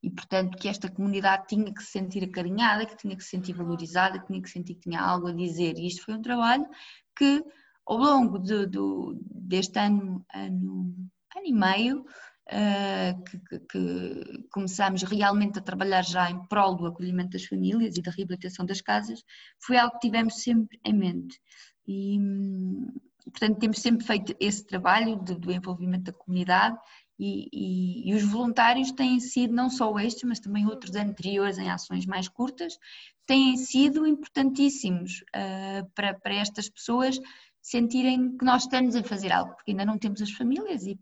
E, 0.04 0.10
portanto, 0.12 0.58
que 0.58 0.68
esta 0.68 0.90
comunidade 0.90 1.48
tinha 1.48 1.74
que 1.74 1.82
se 1.82 1.92
sentir 1.92 2.24
acarinhada, 2.24 2.86
que 2.86 2.98
tinha 2.98 3.16
que 3.16 3.24
se 3.24 3.30
sentir 3.30 3.54
valorizada, 3.54 4.20
que 4.20 4.28
tinha 4.28 4.42
que 4.42 4.50
sentir 4.50 4.76
que 4.76 4.82
tinha 4.82 5.02
algo 5.02 5.28
a 5.28 5.34
dizer. 5.34 5.78
E 5.78 5.88
isto 5.88 6.04
foi 6.04 6.14
um 6.14 6.22
trabalho 6.22 6.66
que, 7.18 7.44
ao 7.88 7.98
longo 7.98 8.38
de, 8.38 8.68
de, 8.68 8.80
deste 9.32 9.80
ano, 9.80 10.26
ano, 10.34 10.94
ano 11.36 11.46
e 11.46 11.54
meio, 11.54 12.02
uh, 12.02 13.24
que, 13.24 13.40
que, 13.40 13.60
que 13.60 14.48
começámos 14.52 15.04
realmente 15.04 15.60
a 15.60 15.62
trabalhar 15.62 16.04
já 16.04 16.30
em 16.30 16.46
prol 16.48 16.76
do 16.76 16.86
acolhimento 16.86 17.32
das 17.32 17.46
famílias 17.46 17.98
e 17.98 18.02
da 18.02 18.12
reabilitação 18.12 18.66
das 18.66 18.82
casas, 18.82 19.24
foi 19.60 19.78
algo 19.78 19.94
que 19.94 20.08
tivemos 20.08 20.44
sempre 20.44 20.80
em 20.86 20.94
mente. 20.94 21.40
E, 21.88 22.20
portanto, 23.24 23.60
temos 23.60 23.80
sempre 23.80 24.06
feito 24.06 24.36
esse 24.40 24.66
trabalho 24.66 25.16
do 25.18 25.52
envolvimento 25.52 26.06
da 26.06 26.14
comunidade 26.14 26.78
e, 27.18 27.48
e, 27.52 28.10
e, 28.10 28.14
os 28.14 28.24
voluntários 28.24 28.92
têm 28.92 29.20
sido, 29.20 29.54
não 29.54 29.70
só 29.70 29.98
estes, 30.00 30.24
mas 30.24 30.40
também 30.40 30.66
outros 30.66 30.96
anteriores 30.96 31.58
em 31.58 31.70
ações 31.70 32.06
mais 32.06 32.28
curtas, 32.28 32.78
têm 33.26 33.56
sido 33.58 34.06
importantíssimos 34.06 35.24
uh, 35.36 35.90
para, 35.96 36.14
para 36.14 36.36
estas 36.36 36.70
pessoas 36.70 37.20
sentirem 37.62 38.38
que 38.38 38.46
nós 38.46 38.64
estamos 38.64 38.96
a 38.96 39.04
fazer 39.04 39.32
algo, 39.32 39.56
porque 39.56 39.72
ainda 39.72 39.86
não 39.86 39.98
temos 39.98 40.22
as 40.22 40.32
famílias 40.32 40.86
e 40.86 41.00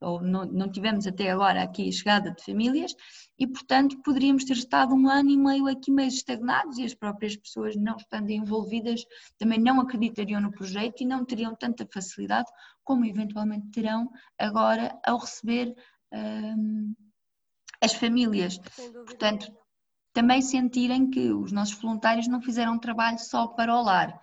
ou 0.00 0.20
não, 0.20 0.44
não 0.44 0.70
tivemos 0.70 1.06
até 1.06 1.30
agora 1.30 1.62
aqui 1.62 1.88
a 1.88 1.92
chegada 1.92 2.30
de 2.30 2.44
famílias 2.44 2.94
e, 3.38 3.46
portanto, 3.46 4.00
poderíamos 4.02 4.44
ter 4.44 4.54
estado 4.54 4.94
um 4.94 5.08
ano 5.08 5.30
e 5.30 5.36
meio 5.36 5.66
aqui 5.66 5.90
meio 5.90 6.08
estagnados 6.08 6.78
e 6.78 6.84
as 6.84 6.94
próprias 6.94 7.36
pessoas 7.36 7.76
não 7.76 7.96
estando 7.96 8.30
envolvidas 8.30 9.04
também 9.38 9.58
não 9.58 9.80
acreditariam 9.80 10.40
no 10.40 10.52
projeto 10.52 11.00
e 11.00 11.06
não 11.06 11.24
teriam 11.24 11.54
tanta 11.54 11.86
facilidade 11.92 12.50
como 12.84 13.04
eventualmente 13.04 13.70
terão 13.70 14.10
agora 14.38 14.98
ao 15.04 15.18
receber 15.18 15.74
hum, 16.12 16.94
as 17.82 17.94
famílias. 17.94 18.58
Portanto, 19.06 19.52
também 20.12 20.40
sentirem 20.40 21.10
que 21.10 21.30
os 21.30 21.52
nossos 21.52 21.74
voluntários 21.74 22.26
não 22.26 22.40
fizeram 22.40 22.74
um 22.74 22.78
trabalho 22.78 23.18
só 23.18 23.48
para 23.48 23.74
o 23.74 23.82
lar, 23.82 24.18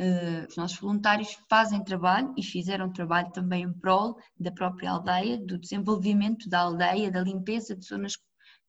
Uh, 0.00 0.46
os 0.48 0.56
nossos 0.56 0.78
voluntários 0.78 1.36
fazem 1.46 1.84
trabalho 1.84 2.32
e 2.34 2.42
fizeram 2.42 2.90
trabalho 2.90 3.30
também 3.32 3.64
em 3.64 3.72
prol 3.72 4.16
da 4.38 4.50
própria 4.50 4.92
aldeia, 4.92 5.36
do 5.36 5.58
desenvolvimento 5.58 6.48
da 6.48 6.60
aldeia, 6.60 7.10
da 7.10 7.20
limpeza 7.20 7.76
de 7.76 7.84
zonas, 7.84 8.14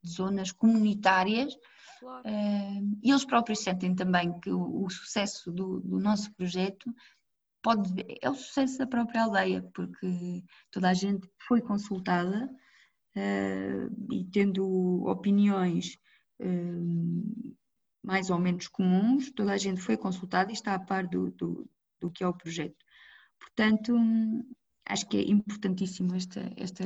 de 0.03 0.11
zonas 0.11 0.51
comunitárias. 0.51 1.55
Claro. 2.01 2.27
Uh, 2.27 2.99
e 3.01 3.11
eles 3.11 3.23
próprios 3.23 3.59
sentem 3.59 3.95
também 3.95 4.37
que 4.41 4.51
o, 4.51 4.83
o 4.83 4.89
sucesso 4.89 5.49
do, 5.53 5.79
do, 5.79 5.99
nosso 5.99 6.33
projeto 6.35 6.93
pode 7.61 7.89
é 8.21 8.29
o 8.29 8.35
sucesso 8.35 8.79
da 8.79 8.87
própria 8.87 9.23
aldeia, 9.23 9.63
porque 9.73 10.43
toda 10.69 10.89
a 10.89 10.93
gente 10.93 11.29
foi 11.47 11.61
consultada 11.61 12.49
uh, 13.15 14.13
e 14.13 14.25
tendo 14.25 15.05
opiniões 15.05 15.97
mais 18.03 18.29
ou 18.29 18.39
menos 18.39 18.67
comuns, 18.67 19.31
toda 19.31 19.53
a 19.53 19.57
gente 19.57 19.81
foi 19.81 19.95
consultada 19.97 20.51
e 20.51 20.53
está 20.53 20.73
a 20.73 20.79
par 20.79 21.07
do, 21.07 21.31
do, 21.31 21.69
do 21.99 22.09
que 22.09 22.23
é 22.23 22.27
o 22.27 22.33
projeto. 22.33 22.85
Portanto, 23.39 23.95
acho 24.85 25.07
que 25.07 25.17
é 25.17 25.29
importantíssimo 25.29 26.15
esta, 26.15 26.51
esta, 26.57 26.83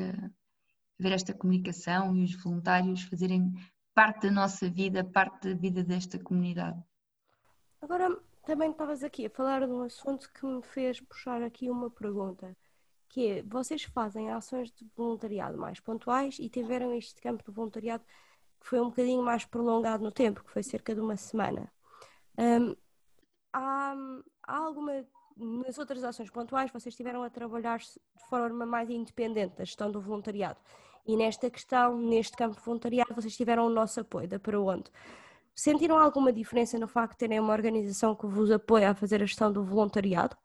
ver 1.00 1.12
esta 1.12 1.34
comunicação 1.34 2.16
e 2.16 2.24
os 2.24 2.36
voluntários 2.36 3.04
fazerem 3.04 3.54
parte 3.94 4.28
da 4.28 4.32
nossa 4.32 4.70
vida, 4.70 5.04
parte 5.04 5.50
da 5.50 5.60
vida 5.60 5.84
desta 5.84 6.20
comunidade. 6.20 6.82
Agora, 7.82 8.20
também 8.46 8.72
estavas 8.72 9.04
aqui 9.04 9.26
a 9.26 9.30
falar 9.30 9.66
de 9.66 9.72
um 9.72 9.82
assunto 9.84 10.32
que 10.34 10.46
me 10.46 10.62
fez 10.62 11.00
puxar 11.00 11.42
aqui 11.42 11.70
uma 11.70 11.90
pergunta, 11.90 12.56
que 13.08 13.28
é, 13.28 13.44
vocês 13.44 13.84
fazem 13.84 14.32
ações 14.32 14.72
de 14.72 14.86
voluntariado 14.96 15.58
mais 15.58 15.80
pontuais 15.80 16.38
e 16.40 16.50
tiveram 16.50 16.94
este 16.94 17.22
campo 17.22 17.44
de 17.44 17.52
voluntariado 17.52 18.04
que 18.66 18.70
foi 18.70 18.82
um 18.82 18.90
bocadinho 18.90 19.22
mais 19.22 19.46
prolongado 19.46 20.04
no 20.04 20.12
tempo, 20.12 20.44
que 20.44 20.50
foi 20.50 20.64
cerca 20.64 20.96
de 20.96 21.00
uma 21.00 21.16
semana. 21.16 21.72
Um, 22.36 22.76
há, 23.54 23.96
há 24.48 24.58
alguma. 24.58 25.06
Nas 25.38 25.78
outras 25.78 26.04
ações 26.04 26.32
pontuais, 26.32 26.72
vocês 26.72 26.94
estiveram 26.94 27.22
a 27.22 27.30
trabalhar 27.30 27.78
de 27.78 28.26
forma 28.28 28.66
mais 28.66 28.90
independente 28.90 29.58
da 29.58 29.66
gestão 29.66 29.92
do 29.92 30.02
voluntariado. 30.02 30.58
E 31.06 31.16
nesta 31.16 31.50
questão, 31.50 31.98
neste 32.00 32.36
campo 32.36 32.60
voluntariado, 32.60 33.14
vocês 33.14 33.36
tiveram 33.36 33.68
o 33.68 33.70
nosso 33.70 34.00
apoio, 34.00 34.28
da 34.28 34.40
para 34.40 34.60
onde? 34.60 34.90
Sentiram 35.54 36.00
alguma 36.00 36.34
diferença 36.34 36.80
no 36.80 36.88
facto 36.88 37.12
de 37.12 37.18
terem 37.20 37.40
uma 37.40 37.54
organização 37.54 38.16
que 38.16 38.26
vos 38.26 38.50
apoia 38.50 38.92
a 38.92 38.96
fazer 38.96 39.22
a 39.22 39.26
gestão 39.26 39.52
do 39.52 39.64
voluntariado? 39.64 40.36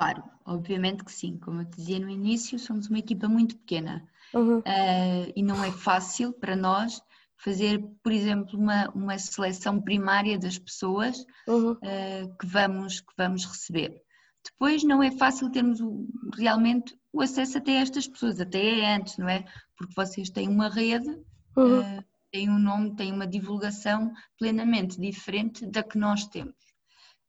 Claro, 0.00 0.24
obviamente 0.46 1.04
que 1.04 1.12
sim. 1.12 1.36
Como 1.36 1.60
eu 1.60 1.66
te 1.66 1.76
dizia 1.76 1.98
no 1.98 2.08
início, 2.08 2.58
somos 2.58 2.88
uma 2.88 2.98
equipa 2.98 3.28
muito 3.28 3.54
pequena 3.58 4.02
uhum. 4.32 4.60
uh, 4.60 5.32
e 5.36 5.42
não 5.42 5.62
é 5.62 5.70
fácil 5.70 6.32
para 6.32 6.56
nós 6.56 7.02
fazer, 7.36 7.84
por 8.02 8.10
exemplo, 8.10 8.58
uma, 8.58 8.88
uma 8.94 9.18
seleção 9.18 9.78
primária 9.78 10.38
das 10.38 10.58
pessoas 10.58 11.22
uhum. 11.46 11.72
uh, 11.72 12.36
que, 12.38 12.46
vamos, 12.46 13.00
que 13.00 13.12
vamos 13.14 13.44
receber. 13.44 14.00
Depois 14.42 14.82
não 14.84 15.02
é 15.02 15.10
fácil 15.10 15.50
termos 15.50 15.82
o, 15.82 16.08
realmente 16.34 16.98
o 17.12 17.20
acesso 17.20 17.58
até 17.58 17.76
a 17.76 17.82
estas 17.82 18.08
pessoas, 18.08 18.40
até 18.40 18.80
é 18.80 18.94
antes, 18.94 19.18
não 19.18 19.28
é? 19.28 19.44
Porque 19.76 19.92
vocês 19.94 20.30
têm 20.30 20.48
uma 20.48 20.70
rede, 20.70 21.10
uhum. 21.54 21.80
uh, 21.80 22.04
têm 22.32 22.48
um 22.48 22.58
nome, 22.58 22.96
têm 22.96 23.12
uma 23.12 23.26
divulgação 23.26 24.14
plenamente 24.38 24.98
diferente 24.98 25.66
da 25.66 25.82
que 25.82 25.98
nós 25.98 26.26
temos. 26.26 26.56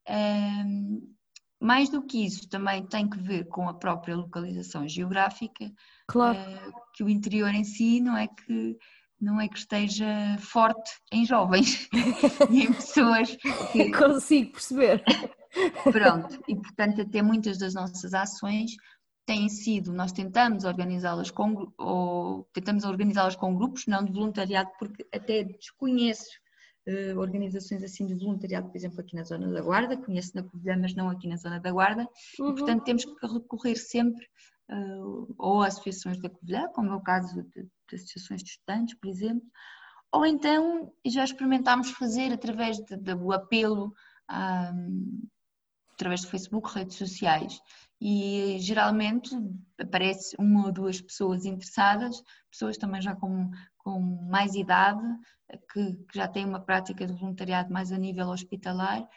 Uh, 0.08 1.12
mais 1.62 1.90
do 1.90 2.02
que 2.02 2.26
isso, 2.26 2.50
também 2.50 2.84
tem 2.86 3.08
que 3.08 3.20
ver 3.20 3.46
com 3.46 3.70
a 3.70 3.74
própria 3.74 4.16
localização 4.16 4.88
geográfica, 4.88 5.72
claro. 6.08 6.40
uh, 6.40 6.74
que 6.94 7.04
o 7.04 7.10
interior 7.10 7.54
em 7.54 7.64
si 7.64 8.02
não 8.02 8.18
é 8.18 8.28
que 8.28 8.78
não 9.20 9.40
é 9.40 9.48
que 9.48 9.60
esteja 9.60 10.36
forte 10.40 10.92
em 11.12 11.24
jovens 11.24 11.88
e 12.50 12.64
em 12.64 12.74
pessoas 12.74 13.38
que... 13.72 13.92
Consigo 13.94 14.54
perceber. 14.54 15.04
Pronto, 15.84 16.42
e 16.48 16.56
portanto 16.56 17.02
até 17.02 17.22
muitas 17.22 17.60
das 17.60 17.76
nossas 17.76 18.16
ações 18.16 18.72
têm 19.24 19.48
sido, 19.48 19.94
nós 19.94 20.12
tentamos 20.12 20.64
organizá-las 20.64 21.30
com, 21.30 21.72
ou 21.78 22.50
tentamos 22.52 22.84
organizá-las 22.84 23.36
com 23.36 23.56
grupos, 23.56 23.86
não 23.86 24.04
de 24.04 24.12
voluntariado, 24.12 24.72
porque 24.80 25.06
até 25.14 25.44
desconheço 25.44 26.41
uh, 26.88 27.20
organizações 27.20 27.84
assim 27.84 28.06
de 28.06 28.16
voluntariado, 28.16 28.70
por 28.70 28.78
exemplo, 28.78 29.00
aqui 29.00 29.16
na 29.16 29.24
zona 29.24 29.52
da 29.52 29.62
Guarda, 29.62 29.98
conheço 29.98 30.36
na 30.36 30.44
Covilhã, 30.44 30.78
mas 30.80 30.96
não 30.96 31.10
aqui 31.10 31.28
na 31.28 31.38
zona 31.38 31.60
da 31.60 31.72
Guarda, 31.72 32.08
uhum. 32.40 32.50
e 32.50 32.56
portanto 32.56 32.84
temos 32.84 33.06
que 33.06 33.28
recorrer 33.28 33.76
sempre 33.76 34.26
uh, 34.70 35.34
ou 35.38 35.62
a 35.62 35.68
associações 35.68 36.20
da 36.22 36.30
Covilhã, 36.30 36.68
como 36.70 36.92
é 36.92 36.96
o 36.96 37.02
caso 37.02 37.44
de, 37.44 37.64
de 37.64 37.96
associações 37.96 38.44
de 38.44 38.52
estudantes, 38.52 38.96
por 38.96 39.10
exemplo, 39.10 39.44
ou 40.12 40.26
então 40.26 40.92
já 41.06 41.24
experimentámos 41.24 41.92
fazer 41.92 42.34
através 42.34 42.78
do 42.80 43.32
apelo, 43.32 43.94
um, 44.30 45.28
através 45.94 46.22
do 46.22 46.28
Facebook, 46.28 46.74
redes 46.74 46.98
sociais, 46.98 47.60
e 48.00 48.58
geralmente 48.60 49.30
aparece 49.80 50.36
uma 50.38 50.66
ou 50.66 50.72
duas 50.72 51.00
pessoas 51.00 51.46
interessadas, 51.46 52.22
pessoas 52.50 52.78
também 52.78 53.02
já 53.02 53.16
com, 53.16 53.52
com 53.84 54.00
mais 54.00 54.56
idade, 54.56 55.02
que, 55.72 55.94
que 55.94 56.16
já 56.16 56.28
têm 56.28 56.46
uma 56.46 56.60
prática 56.60 57.06
de 57.06 57.14
voluntariado 57.14 57.72
mais 57.72 57.92
a 57.92 57.98
nível 57.98 58.30
hospitalar 58.30 59.08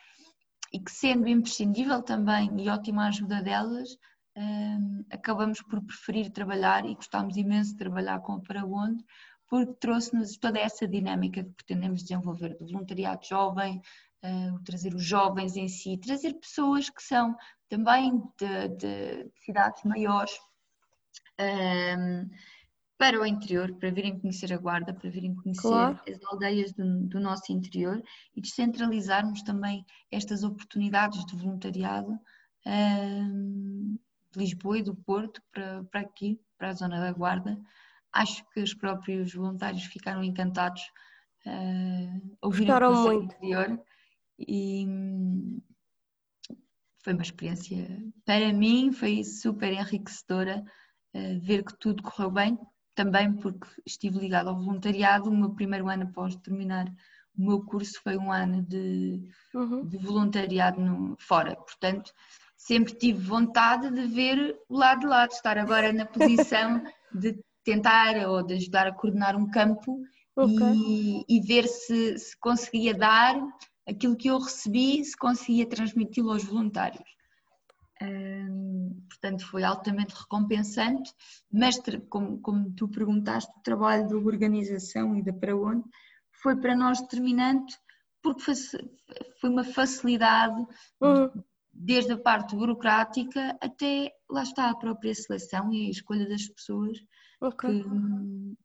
e 0.73 0.81
que 0.81 0.91
sendo 0.91 1.29
imprescindível 1.29 2.03
também 2.03 2.51
e 2.61 2.69
ótima 2.69 3.07
ajuda 3.07 3.41
delas, 3.43 3.97
um, 4.37 5.05
acabamos 5.11 5.63
por 5.63 5.81
preferir 5.83 6.31
trabalhar 6.31 6.85
e 6.85 6.95
gostamos 6.95 7.37
imenso 7.37 7.73
de 7.73 7.79
trabalhar 7.79 8.21
com 8.21 8.33
a 8.33 8.41
Para 8.41 8.65
Onde, 8.65 9.05
porque 9.49 9.73
trouxe-nos 9.75 10.37
toda 10.37 10.59
essa 10.59 10.89
dinâmica 10.89 11.45
que 11.45 11.51
pretendemos 11.51 12.03
desenvolver 12.03 12.57
do 12.57 12.67
voluntariado 12.67 13.25
jovem, 13.25 13.81
uh, 14.25 14.59
trazer 14.65 14.95
os 14.95 15.05
jovens 15.05 15.57
em 15.57 15.69
si, 15.69 15.97
trazer 15.99 16.35
pessoas 16.35 16.91
que 16.91 17.03
são 17.03 17.37
também 17.69 18.21
de, 18.37 18.69
de 18.71 19.31
cidades 19.45 19.85
maiores. 19.85 20.37
um, 21.39 22.29
para 22.97 23.21
o 23.21 23.27
interior, 23.27 23.75
para 23.75 23.91
virem 23.91 24.19
conhecer 24.19 24.53
a 24.53 24.57
Guarda, 24.57 24.95
para 24.95 25.11
virem 25.11 25.35
conhecer 25.35 25.63
claro. 25.63 26.01
as 26.09 26.25
aldeias 26.25 26.73
do, 26.73 27.07
do, 27.07 27.21
nosso 27.21 27.53
interior 27.53 28.03
e 28.35 28.41
descentralizarmos 28.41 29.43
também 29.43 29.85
estas 30.11 30.45
oportunidades 30.45 31.25
de 31.27 31.37
voluntariado 31.37 32.19
um, 32.67 33.99
de 34.33 34.39
Lisboa 34.39 34.79
e 34.79 34.83
do 34.83 34.95
Porto 34.95 35.43
para, 35.53 35.85
para 35.85 36.01
aqui, 36.01 36.41
para 36.57 36.69
a 36.69 36.73
zona 36.73 37.01
da 37.01 37.13
Guarda. 37.13 37.59
Acho 38.13 38.45
que 38.51 38.61
os 38.61 38.73
próprios 38.73 39.35
voluntários 39.35 39.85
ficaram 39.85 40.23
encantados 40.23 40.83
uh, 41.47 42.37
ouvirem 42.41 42.75
o 42.75 43.03
muito. 43.03 43.35
interior 43.35 43.81
e 44.39 44.87
foi 47.03 47.13
uma 47.13 47.23
experiência, 47.23 48.03
para 48.25 48.53
mim, 48.53 48.93
foi 48.93 49.23
super 49.25 49.73
enriquecedora 49.73 50.65
uh, 51.15 51.41
ver 51.41 51.65
que 51.65 51.77
tudo 51.79 52.03
correu 52.03 52.31
bem, 52.31 52.59
também 52.95 53.33
porque 53.33 53.67
estive 53.85 54.19
ligado 54.19 54.49
ao 54.49 54.57
voluntariado. 54.57 55.31
O 55.31 55.37
meu 55.37 55.51
primeiro 55.51 55.89
ano 55.89 56.05
após 56.05 56.37
terminar 56.37 56.87
o 57.37 57.45
meu 57.45 57.65
curso 57.65 58.01
foi 58.03 58.17
um 58.17 58.31
ano 58.31 58.63
de, 58.63 59.29
uhum. 59.53 59.85
de 59.87 59.99
voluntariado 59.99 60.81
no, 60.81 61.17
fora, 61.19 61.57
portanto, 61.57 62.13
sempre 62.57 62.95
tive 62.95 63.21
vontade 63.21 63.91
de 63.91 64.07
ver 64.07 64.57
o 64.69 64.79
lado 64.79 65.01
de 65.01 65.07
lá, 65.07 65.27
de 65.27 65.35
estar 65.35 65.59
agora 65.59 65.93
na 65.93 66.07
posição 66.07 66.83
de 67.13 67.39
tentar 67.65 68.17
ou 68.29 68.43
de 68.43 68.55
ajudar 68.55 68.87
a 68.87 68.93
coordenar 68.93 69.37
um 69.37 69.51
campo 69.51 70.01
okay. 70.37 70.75
e, 70.75 71.25
e, 71.29 71.41
ver 71.41 71.67
se, 71.67 72.19
se 72.19 72.39
conseguia 72.39 72.95
dar 72.95 73.35
aquilo 73.87 74.17
que 74.17 74.29
eu 74.29 74.39
recebi 74.39 75.05
se 75.05 75.17
conseguia 75.17 75.67
transmiti-lo 75.67 76.31
aos 76.31 76.45
voluntários. 76.45 77.05
Hum, 78.03 79.05
portanto, 79.09 79.47
foi 79.47 79.63
altamente 79.63 80.15
recompensante, 80.15 81.13
mas 81.53 81.79
como, 82.09 82.41
como 82.41 82.73
tu 82.73 82.89
perguntaste, 82.89 83.53
o 83.57 83.63
trabalho 83.63 84.09
da 84.09 84.17
organização 84.17 85.17
e 85.17 85.23
da 85.23 85.33
para 85.33 85.57
onde 85.57 85.85
foi 86.43 86.57
para 86.57 86.77
nós 86.77 87.01
determinante 87.01 87.79
porque 88.25 88.41
foi, 88.41 88.55
foi 89.41 89.51
uma 89.51 89.65
facilidade 89.65 90.67
uhum. 91.01 91.31
desde 91.73 92.13
a 92.13 92.19
parte 92.19 92.57
burocrática 92.57 93.57
até 93.61 94.13
lá 94.29 94.43
está 94.43 94.71
a 94.71 94.77
própria 94.77 95.15
seleção 95.15 95.73
e 95.73 95.87
a 95.87 95.91
escolha 95.91 96.29
das 96.29 96.49
pessoas 96.49 96.99
okay. 97.41 97.83
que 97.83 97.89
hum, 97.89 98.57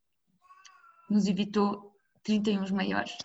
nos 1.08 1.26
evitou 1.26 1.94
31 2.22 2.74
maiores. 2.74 3.16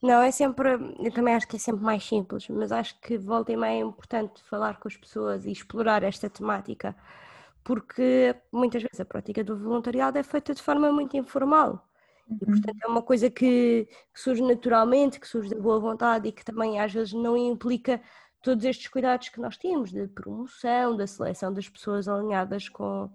Não, 0.00 0.22
é 0.22 0.30
sempre, 0.30 0.70
eu 1.00 1.12
também 1.12 1.34
acho 1.34 1.48
que 1.48 1.56
é 1.56 1.58
sempre 1.58 1.82
mais 1.82 2.04
simples, 2.04 2.48
mas 2.48 2.70
acho 2.70 2.98
que 3.00 3.18
volta 3.18 3.52
e 3.52 3.56
meia 3.56 3.80
é 3.80 3.84
importante 3.84 4.42
falar 4.44 4.78
com 4.78 4.86
as 4.86 4.96
pessoas 4.96 5.44
e 5.44 5.50
explorar 5.50 6.04
esta 6.04 6.30
temática, 6.30 6.94
porque 7.64 8.34
muitas 8.52 8.82
vezes 8.82 9.00
a 9.00 9.04
prática 9.04 9.42
do 9.42 9.56
voluntariado 9.58 10.16
é 10.16 10.22
feita 10.22 10.54
de 10.54 10.62
forma 10.62 10.92
muito 10.92 11.16
informal. 11.16 11.84
E, 12.28 12.32
uhum. 12.32 12.38
portanto, 12.38 12.76
é 12.82 12.86
uma 12.86 13.02
coisa 13.02 13.28
que, 13.28 13.88
que 14.14 14.20
surge 14.20 14.42
naturalmente, 14.42 15.18
que 15.18 15.26
surge 15.26 15.50
da 15.50 15.60
boa 15.60 15.80
vontade 15.80 16.28
e 16.28 16.32
que 16.32 16.44
também 16.44 16.78
às 16.78 16.92
vezes 16.92 17.12
não 17.12 17.36
implica 17.36 18.00
todos 18.40 18.64
estes 18.64 18.86
cuidados 18.88 19.30
que 19.30 19.40
nós 19.40 19.56
temos 19.56 19.90
de 19.90 20.06
promoção, 20.08 20.96
da 20.96 21.06
seleção 21.06 21.52
das 21.52 21.68
pessoas 21.68 22.06
alinhadas 22.06 22.68
com, 22.68 23.10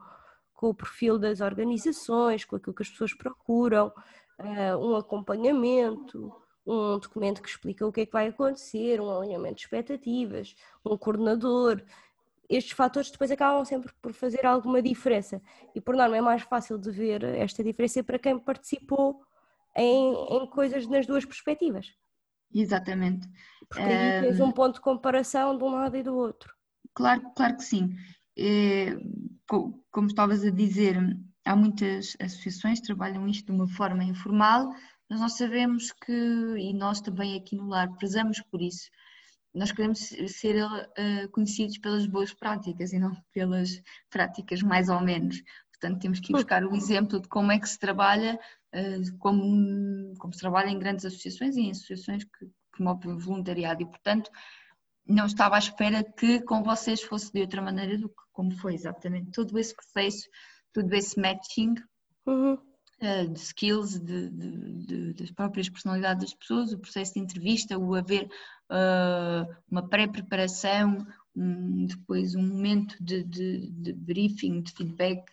com 0.54 0.70
o 0.70 0.74
perfil 0.74 1.18
das 1.18 1.40
organizações, 1.40 2.44
com 2.44 2.58
aquilo 2.58 2.76
que 2.76 2.84
as 2.84 2.90
pessoas 2.90 3.14
procuram, 3.14 3.94
uh, 4.40 4.78
um 4.78 4.96
acompanhamento, 4.96 6.43
um 6.66 6.98
documento 6.98 7.42
que 7.42 7.50
explica 7.50 7.86
o 7.86 7.92
que 7.92 8.02
é 8.02 8.06
que 8.06 8.12
vai 8.12 8.28
acontecer, 8.28 9.02
um 9.02 9.18
alinhamento 9.18 9.56
de 9.56 9.62
expectativas, 9.62 10.56
um 10.86 10.98
coordenador. 10.98 11.82
Estes 12.50 12.74
fatores 12.74 13.12
depois 13.12 13.32
acabam 13.32 13.64
sempre 13.66 13.92
por 14.02 14.14
fazer 14.14 14.46
alguma 14.46 14.82
diferença 14.82 15.42
e 15.76 15.82
por 15.82 15.96
norma 15.96 16.18
é 16.18 16.22
mais 16.22 16.44
fácil 16.44 16.78
de 16.78 16.92
ver 16.92 17.24
esta 17.24 17.64
diferença 17.64 18.04
para 18.04 18.20
quem 18.20 18.38
participou 18.40 19.24
em, 19.76 20.14
em 20.14 20.48
coisas 20.48 20.88
nas 20.88 21.06
duas 21.06 21.26
perspectivas. 21.26 21.94
Exatamente. 22.54 23.28
Porque 23.68 23.82
aí 23.82 24.22
tens 24.22 24.40
um 24.40 24.52
ponto 24.52 24.76
de 24.76 24.82
comparação 24.82 25.58
de 25.58 25.64
um 25.64 25.70
lado 25.70 25.98
e 25.98 26.04
do 26.04 26.16
outro. 26.16 26.54
Claro, 26.94 27.24
claro 27.36 27.58
que 27.58 27.64
sim. 27.64 27.96
É, 28.38 28.96
como 29.48 30.08
estavas 30.08 30.44
a 30.44 30.52
dizer, 30.52 30.98
há 31.46 31.56
muitas 31.56 32.16
associações 32.20 32.80
que 32.80 32.88
trabalham 32.88 33.28
isto 33.28 33.48
de 33.48 33.52
uma 33.52 33.68
forma 33.68 34.04
informal, 34.04 34.70
mas 35.10 35.20
nós 35.20 35.34
sabemos 35.34 35.92
que, 35.92 36.12
e 36.12 36.74
nós 36.74 37.02
também 37.02 37.38
aqui 37.38 37.56
no 37.56 37.68
lar 37.68 37.92
prezamos 37.98 38.42
por 38.42 38.62
isso, 38.62 38.90
nós 39.54 39.72
queremos 39.72 40.00
ser 40.00 40.66
uh, 40.66 41.30
conhecidos 41.32 41.78
pelas 41.78 42.08
boas 42.08 42.34
práticas 42.34 42.92
e 42.92 43.00
não 43.00 43.16
pelas 43.32 43.82
práticas 44.10 44.64
mais 44.64 44.90
ou 44.90 45.00
menos. 45.00 45.44
Portanto, 45.72 46.02
temos 46.02 46.20
que 46.20 46.32
buscar 46.32 46.64
o 46.64 46.76
exemplo 46.76 47.20
de 47.20 47.28
como 47.28 47.52
é 47.52 47.60
que 47.60 47.70
se 47.70 47.78
trabalha, 47.78 48.40
uh, 48.74 49.18
como, 49.20 50.16
como 50.18 50.34
se 50.34 50.40
trabalha 50.40 50.70
em 50.70 50.80
grandes 50.80 51.06
associações 51.06 51.56
e 51.56 51.62
em 51.62 51.72
associações 51.72 52.24
que 52.24 52.50
promovem 52.72 53.16
voluntariado. 53.18 53.84
E, 53.84 53.86
portanto, 53.86 54.32
não 55.06 55.28
estava 55.28 55.56
à 55.56 55.60
espera 55.60 56.04
que 56.04 56.42
com 56.42 56.64
vocês 56.64 57.04
fosse 57.04 57.32
de 57.32 57.42
outra 57.42 57.62
maneira 57.62 57.98
do 57.98 58.10
que 58.10 58.24
como 58.32 58.52
foi 58.58 58.74
exatamente 58.74 59.30
todo 59.30 59.60
esse 59.60 59.76
processo, 59.76 60.28
todo 60.74 60.92
esse 60.94 61.20
matching. 61.20 61.76
Uhum 62.26 62.73
de 63.02 63.40
skills, 63.40 64.00
de, 64.00 64.30
de, 64.30 64.86
de, 64.86 65.14
das 65.14 65.32
próprias 65.32 65.68
personalidades 65.68 66.24
das 66.24 66.34
pessoas, 66.34 66.72
o 66.72 66.80
processo 66.80 67.14
de 67.14 67.20
entrevista, 67.20 67.78
o 67.78 67.96
haver 67.96 68.30
uh, 68.72 69.54
uma 69.70 69.88
pré-preparação, 69.88 71.06
um, 71.36 71.86
depois 71.86 72.36
um 72.36 72.48
momento 72.48 72.96
de, 73.04 73.94
briefing, 73.94 74.62
de 74.62 74.72
feedback. 74.72 75.30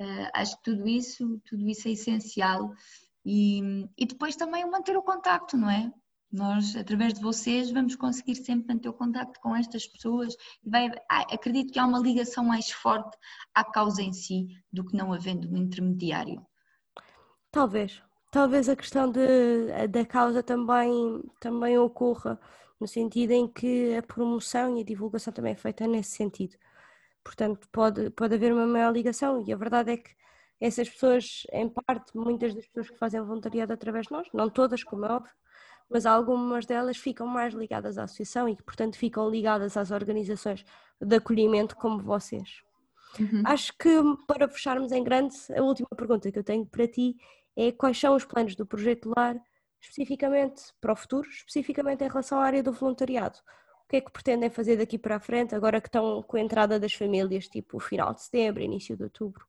Uh, 0.00 0.28
acho 0.34 0.56
que 0.56 0.62
tudo 0.62 0.88
isso, 0.88 1.40
tudo 1.44 1.68
isso 1.68 1.88
é 1.88 1.92
essencial. 1.92 2.72
E, 3.24 3.86
e 3.96 4.06
depois 4.06 4.34
também 4.34 4.68
manter 4.68 4.96
o 4.96 5.02
contacto, 5.02 5.56
não 5.56 5.70
é? 5.70 5.92
Nós, 6.32 6.74
através 6.74 7.12
de 7.12 7.20
vocês, 7.20 7.70
vamos 7.70 7.94
conseguir 7.94 8.36
sempre 8.36 8.74
manter 8.74 8.88
o 8.88 8.94
contacto 8.94 9.38
com 9.40 9.54
estas 9.54 9.86
pessoas. 9.86 10.34
Ah, 11.10 11.26
acredito 11.30 11.72
que 11.72 11.78
há 11.78 11.84
uma 11.84 11.98
ligação 11.98 12.42
mais 12.42 12.70
forte 12.70 13.16
à 13.54 13.62
causa 13.62 14.02
em 14.02 14.14
si 14.14 14.48
do 14.72 14.82
que 14.82 14.96
não 14.96 15.12
havendo 15.12 15.52
um 15.52 15.58
intermediário. 15.58 16.44
Talvez. 17.52 18.02
Talvez 18.30 18.66
a 18.68 18.74
questão 18.74 19.10
de, 19.10 19.86
da 19.88 20.06
causa 20.06 20.42
também, 20.42 21.22
também 21.38 21.78
ocorra, 21.78 22.40
no 22.80 22.88
sentido 22.88 23.32
em 23.32 23.46
que 23.46 23.94
a 23.94 24.02
promoção 24.02 24.76
e 24.76 24.80
a 24.80 24.84
divulgação 24.84 25.32
também 25.32 25.52
é 25.52 25.56
feita 25.56 25.86
nesse 25.86 26.12
sentido. 26.12 26.56
Portanto, 27.22 27.68
pode, 27.70 28.08
pode 28.10 28.34
haver 28.34 28.54
uma 28.54 28.66
maior 28.66 28.90
ligação 28.90 29.44
e 29.46 29.52
a 29.52 29.56
verdade 29.56 29.92
é 29.92 29.96
que 29.98 30.10
essas 30.58 30.88
pessoas, 30.88 31.42
em 31.52 31.68
parte, 31.68 32.16
muitas 32.16 32.54
das 32.54 32.66
pessoas 32.66 32.88
que 32.88 32.98
fazem 32.98 33.20
voluntariado 33.20 33.72
através 33.72 34.06
de 34.06 34.12
nós, 34.12 34.26
não 34.32 34.48
todas, 34.48 34.82
como 34.82 35.04
é 35.04 35.12
óbvio, 35.12 35.32
mas 35.90 36.06
algumas 36.06 36.64
delas 36.64 36.96
ficam 36.96 37.26
mais 37.26 37.52
ligadas 37.52 37.98
à 37.98 38.04
associação 38.04 38.48
e 38.48 38.56
que, 38.56 38.62
portanto, 38.62 38.96
ficam 38.96 39.28
ligadas 39.28 39.76
às 39.76 39.90
organizações 39.90 40.64
de 40.98 41.16
acolhimento 41.16 41.76
como 41.76 42.00
vocês. 42.00 42.62
Uhum. 43.20 43.42
Acho 43.44 43.76
que 43.76 43.90
para 44.26 44.48
fecharmos 44.48 44.90
em 44.90 45.04
grande, 45.04 45.36
a 45.54 45.62
última 45.62 45.88
pergunta 45.94 46.32
que 46.32 46.38
eu 46.38 46.44
tenho 46.44 46.64
para 46.64 46.88
ti 46.88 47.16
é 47.56 47.72
quais 47.72 47.98
são 47.98 48.14
os 48.14 48.24
planos 48.24 48.54
do 48.54 48.66
projeto 48.66 49.12
LAR 49.16 49.40
especificamente 49.82 50.62
para 50.80 50.92
o 50.92 50.96
futuro, 50.96 51.28
especificamente 51.28 52.04
em 52.04 52.08
relação 52.08 52.38
à 52.38 52.44
área 52.44 52.62
do 52.62 52.72
voluntariado. 52.72 53.38
O 53.84 53.88
que 53.88 53.96
é 53.96 54.00
que 54.00 54.12
pretendem 54.12 54.48
fazer 54.48 54.76
daqui 54.76 54.96
para 54.96 55.16
a 55.16 55.20
frente, 55.20 55.54
agora 55.54 55.80
que 55.80 55.88
estão 55.88 56.22
com 56.22 56.36
a 56.36 56.40
entrada 56.40 56.78
das 56.78 56.94
famílias, 56.94 57.48
tipo 57.48 57.78
final 57.80 58.14
de 58.14 58.22
setembro, 58.22 58.62
início 58.62 58.96
de 58.96 59.02
outubro? 59.02 59.44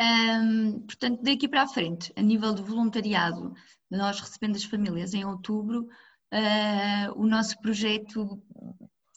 Um, 0.00 0.80
portanto, 0.80 1.22
daqui 1.22 1.48
para 1.48 1.62
a 1.62 1.68
frente, 1.68 2.12
a 2.16 2.22
nível 2.22 2.54
de 2.54 2.62
voluntariado, 2.62 3.54
nós 3.90 4.20
recebendo 4.20 4.56
as 4.56 4.64
famílias 4.64 5.12
em 5.12 5.24
outubro, 5.24 5.88
uh, 6.32 7.20
o 7.20 7.26
nosso 7.26 7.58
projeto 7.60 8.42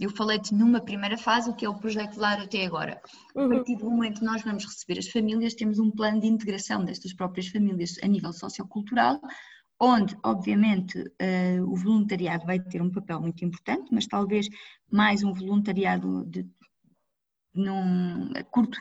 eu 0.03 0.09
falei-te 0.09 0.53
numa 0.53 0.81
primeira 0.81 1.17
fase, 1.17 1.49
o 1.49 1.53
que 1.53 1.65
é 1.65 1.69
o 1.69 1.75
projeto 1.75 2.19
LAR 2.19 2.41
até 2.41 2.65
agora. 2.65 3.01
Uhum. 3.35 3.45
A 3.45 3.49
partir 3.55 3.77
do 3.77 3.89
momento 3.89 4.19
que 4.19 4.25
nós 4.25 4.41
vamos 4.41 4.65
receber 4.65 4.99
as 4.99 5.07
famílias, 5.07 5.53
temos 5.53 5.79
um 5.79 5.89
plano 5.89 6.19
de 6.19 6.27
integração 6.27 6.83
destas 6.83 7.13
próprias 7.13 7.47
famílias 7.47 7.97
a 8.03 8.07
nível 8.07 8.33
sociocultural, 8.33 9.21
onde, 9.79 10.17
obviamente, 10.23 10.99
uh, 10.99 11.63
o 11.67 11.75
voluntariado 11.75 12.45
vai 12.45 12.59
ter 12.59 12.81
um 12.81 12.91
papel 12.91 13.21
muito 13.21 13.43
importante, 13.43 13.89
mas 13.91 14.05
talvez 14.07 14.47
mais 14.91 15.23
um 15.23 15.33
voluntariado 15.33 16.25
de, 16.25 16.45
num 17.53 18.31
curto, 18.51 18.77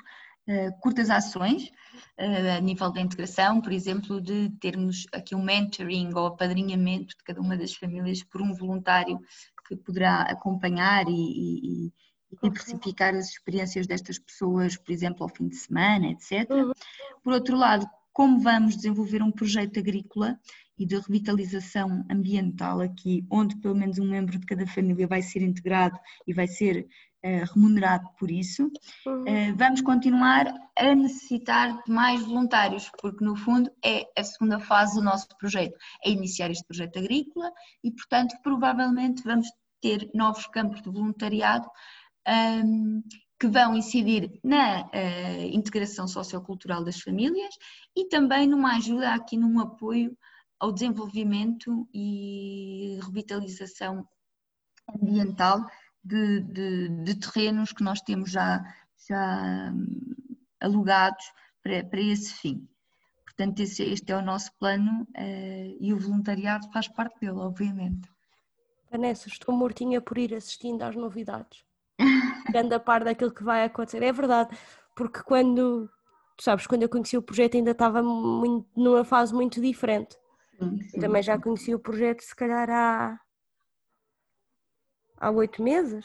uh, 0.48 0.80
curtas 0.80 1.10
ações 1.10 1.70
uh, 2.18 2.56
a 2.56 2.60
nível 2.60 2.90
da 2.90 3.00
integração, 3.00 3.60
por 3.60 3.72
exemplo, 3.72 4.20
de 4.20 4.50
termos 4.60 5.06
aqui 5.12 5.34
um 5.34 5.42
mentoring 5.42 6.12
ou 6.14 6.26
apadrinhamento 6.26 7.16
de 7.16 7.24
cada 7.24 7.40
uma 7.40 7.56
das 7.56 7.74
famílias 7.74 8.22
por 8.22 8.42
um 8.42 8.54
voluntário 8.54 9.18
que 9.66 9.76
poderá 9.76 10.22
acompanhar 10.22 11.06
e, 11.08 11.12
e, 11.12 11.86
e 11.86 11.92
diversificar 12.42 13.14
as 13.14 13.30
experiências 13.30 13.86
destas 13.86 14.18
pessoas, 14.18 14.76
por 14.76 14.92
exemplo, 14.92 15.22
ao 15.22 15.28
fim 15.28 15.48
de 15.48 15.56
semana, 15.56 16.08
etc. 16.08 16.50
Uhum. 16.50 16.72
Por 17.22 17.32
outro 17.32 17.56
lado, 17.56 17.86
como 18.12 18.40
vamos 18.40 18.76
desenvolver 18.76 19.22
um 19.22 19.30
projeto 19.30 19.78
agrícola 19.78 20.38
e 20.78 20.86
de 20.86 20.96
revitalização 20.96 22.04
ambiental 22.10 22.80
aqui, 22.80 23.24
onde 23.30 23.56
pelo 23.56 23.74
menos 23.74 23.98
um 23.98 24.08
membro 24.08 24.38
de 24.38 24.46
cada 24.46 24.66
família 24.66 25.06
vai 25.06 25.22
ser 25.22 25.42
integrado 25.42 25.98
e 26.26 26.32
vai 26.32 26.46
ser 26.46 26.86
remunerado 27.52 28.08
por 28.18 28.30
isso, 28.30 28.70
uhum. 29.06 29.22
uh, 29.22 29.56
vamos 29.56 29.80
continuar 29.80 30.52
a 30.76 30.94
necessitar 30.94 31.82
de 31.84 31.92
mais 31.92 32.22
voluntários, 32.22 32.90
porque 33.00 33.24
no 33.24 33.36
fundo 33.36 33.70
é 33.84 34.06
a 34.18 34.24
segunda 34.24 34.58
fase 34.58 34.96
do 34.96 35.02
nosso 35.02 35.28
projeto, 35.38 35.76
é 36.04 36.10
iniciar 36.10 36.50
este 36.50 36.64
projeto 36.64 36.98
agrícola 36.98 37.52
e, 37.84 37.90
portanto, 37.92 38.34
provavelmente 38.42 39.22
vamos 39.22 39.48
ter 39.80 40.10
novos 40.14 40.46
campos 40.46 40.82
de 40.82 40.90
voluntariado 40.90 41.68
um, 42.64 43.02
que 43.38 43.48
vão 43.48 43.76
incidir 43.76 44.38
na 44.44 44.82
uh, 44.82 45.42
integração 45.52 46.06
sociocultural 46.06 46.84
das 46.84 47.00
famílias 47.00 47.54
e 47.96 48.08
também 48.08 48.46
numa 48.46 48.76
ajuda 48.76 49.12
aqui 49.12 49.36
num 49.36 49.58
apoio 49.58 50.16
ao 50.60 50.72
desenvolvimento 50.72 51.88
e 51.92 53.00
revitalização 53.02 54.06
ambiental 54.88 55.66
de, 56.04 56.40
de, 56.40 56.88
de 56.88 57.14
terrenos 57.14 57.72
que 57.72 57.84
nós 57.84 58.00
temos 58.00 58.30
já, 58.30 58.62
já 59.08 59.72
hum, 59.72 60.26
alugados 60.60 61.24
para, 61.62 61.84
para 61.84 62.00
esse 62.00 62.32
fim. 62.34 62.68
Portanto, 63.24 63.60
esse, 63.60 63.82
este 63.82 64.12
é 64.12 64.16
o 64.16 64.22
nosso 64.22 64.52
plano 64.58 65.06
uh, 65.16 65.76
e 65.80 65.92
o 65.92 65.98
voluntariado 65.98 66.70
faz 66.70 66.88
parte 66.88 67.18
dele, 67.20 67.38
obviamente. 67.38 68.08
Vanessa, 68.90 69.28
estou 69.28 69.54
mortinha 69.54 70.00
por 70.02 70.18
ir 70.18 70.34
assistindo 70.34 70.82
às 70.82 70.94
novidades. 70.94 71.64
Grande 72.52 72.74
a 72.74 72.80
par 72.80 73.04
daquilo 73.04 73.32
que 73.32 73.42
vai 73.42 73.64
acontecer. 73.64 74.02
É 74.02 74.12
verdade, 74.12 74.54
porque 74.94 75.22
quando, 75.22 75.88
tu 76.36 76.44
sabes, 76.44 76.66
quando 76.66 76.82
eu 76.82 76.88
conheci 76.90 77.16
o 77.16 77.22
projeto 77.22 77.56
ainda 77.56 77.70
estava 77.70 78.02
muito, 78.02 78.68
numa 78.76 79.04
fase 79.04 79.32
muito 79.32 79.62
diferente. 79.62 80.14
Sim, 80.58 80.82
sim. 80.82 81.00
Também 81.00 81.22
já 81.22 81.38
conheci 81.38 81.74
o 81.74 81.78
projeto 81.78 82.20
se 82.20 82.36
calhar 82.36 82.68
há 82.68 83.18
há 85.22 85.30
oito 85.30 85.62
meses. 85.62 86.04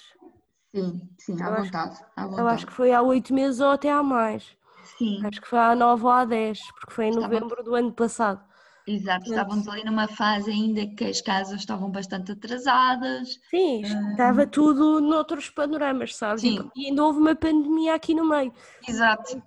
Sim, 0.73 1.09
sim, 1.17 1.41
à 1.41 1.49
vontade, 1.49 1.99
à 2.15 2.23
vontade. 2.23 2.41
Eu 2.41 2.47
acho 2.47 2.67
que 2.67 2.73
foi 2.73 2.93
há 2.93 3.01
oito 3.01 3.33
meses 3.33 3.59
ou 3.59 3.71
até 3.71 3.91
há 3.91 4.03
mais. 4.03 4.55
Sim. 4.97 5.25
Acho 5.25 5.41
que 5.41 5.47
foi 5.47 5.59
há 5.59 5.75
nove 5.75 6.03
ou 6.03 6.09
há 6.09 6.23
dez, 6.23 6.59
porque 6.79 6.93
foi 6.93 7.05
em 7.05 7.15
novembro 7.15 7.63
do 7.63 7.75
ano 7.75 7.91
passado. 7.91 8.45
Exato, 8.87 9.25
estávamos 9.25 9.67
ali 9.67 9.83
numa 9.83 10.07
fase 10.07 10.49
ainda 10.49 10.87
que 10.87 11.03
as 11.03 11.19
casas 11.19 11.59
estavam 11.59 11.91
bastante 11.91 12.31
atrasadas. 12.31 13.37
Sim, 13.49 13.81
estava 13.81 14.43
uh... 14.43 14.47
tudo 14.47 15.01
noutros 15.01 15.49
panoramas, 15.49 16.15
sabes? 16.15 16.41
Sim. 16.41 16.71
E 16.73 16.87
ainda 16.87 17.03
houve 17.03 17.19
uma 17.19 17.35
pandemia 17.35 17.95
aqui 17.95 18.13
no 18.13 18.25
meio. 18.25 18.53
Exato. 18.87 19.41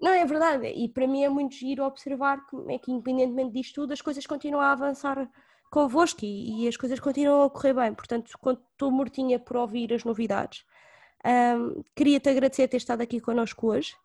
Não, 0.00 0.10
é 0.10 0.24
verdade, 0.24 0.66
e 0.68 0.88
para 0.88 1.06
mim 1.06 1.24
é 1.24 1.28
muito 1.28 1.54
giro 1.54 1.84
observar 1.84 2.46
como 2.46 2.70
é 2.70 2.78
que, 2.78 2.90
independentemente 2.90 3.52
disto 3.52 3.74
tudo, 3.82 3.92
as 3.92 4.00
coisas 4.00 4.26
continuam 4.26 4.62
a 4.62 4.72
avançar 4.72 5.28
convosco 5.74 6.24
e, 6.24 6.62
e 6.62 6.68
as 6.68 6.76
coisas 6.76 7.00
continuam 7.00 7.42
a 7.42 7.50
correr 7.50 7.74
bem. 7.74 7.92
Portanto, 7.92 8.30
estou 8.30 8.90
mortinha 8.92 9.40
por 9.40 9.56
ouvir 9.56 9.92
as 9.92 10.04
novidades. 10.04 10.64
Um, 11.26 11.82
Queria-te 11.96 12.28
agradecer 12.28 12.68
ter 12.68 12.76
estado 12.76 13.00
aqui 13.00 13.20
connosco 13.20 13.66
hoje, 13.66 13.96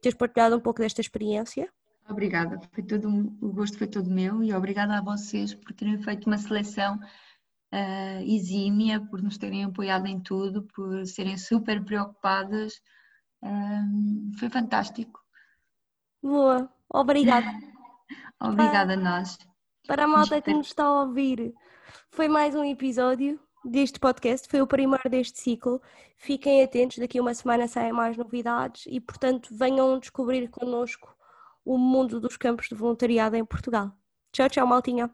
teres 0.00 0.16
partilhado 0.16 0.56
um 0.56 0.60
pouco 0.60 0.80
desta 0.80 1.02
experiência. 1.02 1.70
Obrigada, 2.08 2.58
foi 2.72 2.82
todo, 2.82 3.08
o 3.40 3.52
gosto 3.52 3.76
foi 3.76 3.86
todo 3.86 4.10
meu 4.10 4.42
e 4.42 4.54
obrigada 4.54 4.96
a 4.96 5.02
vocês 5.02 5.54
por 5.54 5.74
terem 5.74 6.02
feito 6.02 6.26
uma 6.26 6.38
seleção 6.38 6.96
uh, 6.96 8.22
exímia, 8.22 8.98
por 8.98 9.22
nos 9.22 9.36
terem 9.36 9.64
apoiado 9.64 10.06
em 10.06 10.18
tudo, 10.18 10.62
por 10.74 11.06
serem 11.06 11.36
super 11.36 11.84
preocupadas. 11.84 12.80
Um, 13.42 14.30
foi 14.38 14.48
fantástico. 14.48 15.20
Boa, 16.22 16.72
obrigada. 16.88 17.46
obrigada 18.40 18.94
a 18.94 18.96
nós. 18.96 19.49
Para 19.86 20.04
a 20.04 20.08
malta 20.08 20.40
que 20.40 20.52
nos 20.52 20.68
está 20.68 20.84
a 20.84 21.02
ouvir, 21.02 21.52
foi 22.10 22.28
mais 22.28 22.54
um 22.54 22.64
episódio 22.64 23.40
deste 23.64 23.98
podcast, 23.98 24.48
foi 24.48 24.60
o 24.60 24.66
primeiro 24.66 25.08
deste 25.08 25.40
ciclo. 25.40 25.80
Fiquem 26.16 26.62
atentos, 26.62 26.98
daqui 26.98 27.18
a 27.18 27.22
uma 27.22 27.34
semana 27.34 27.66
saem 27.66 27.92
mais 27.92 28.16
novidades 28.16 28.84
e, 28.86 29.00
portanto, 29.00 29.48
venham 29.52 29.98
descobrir 29.98 30.48
connosco 30.48 31.14
o 31.64 31.76
mundo 31.76 32.20
dos 32.20 32.36
campos 32.36 32.68
de 32.68 32.74
voluntariado 32.74 33.36
em 33.36 33.44
Portugal. 33.44 33.90
Tchau, 34.32 34.48
tchau, 34.48 34.66
maltinha. 34.66 35.10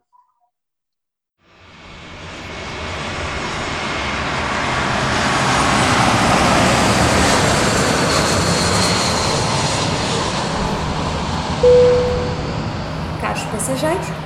Caros 13.21 13.45
passageiros, 13.45 14.26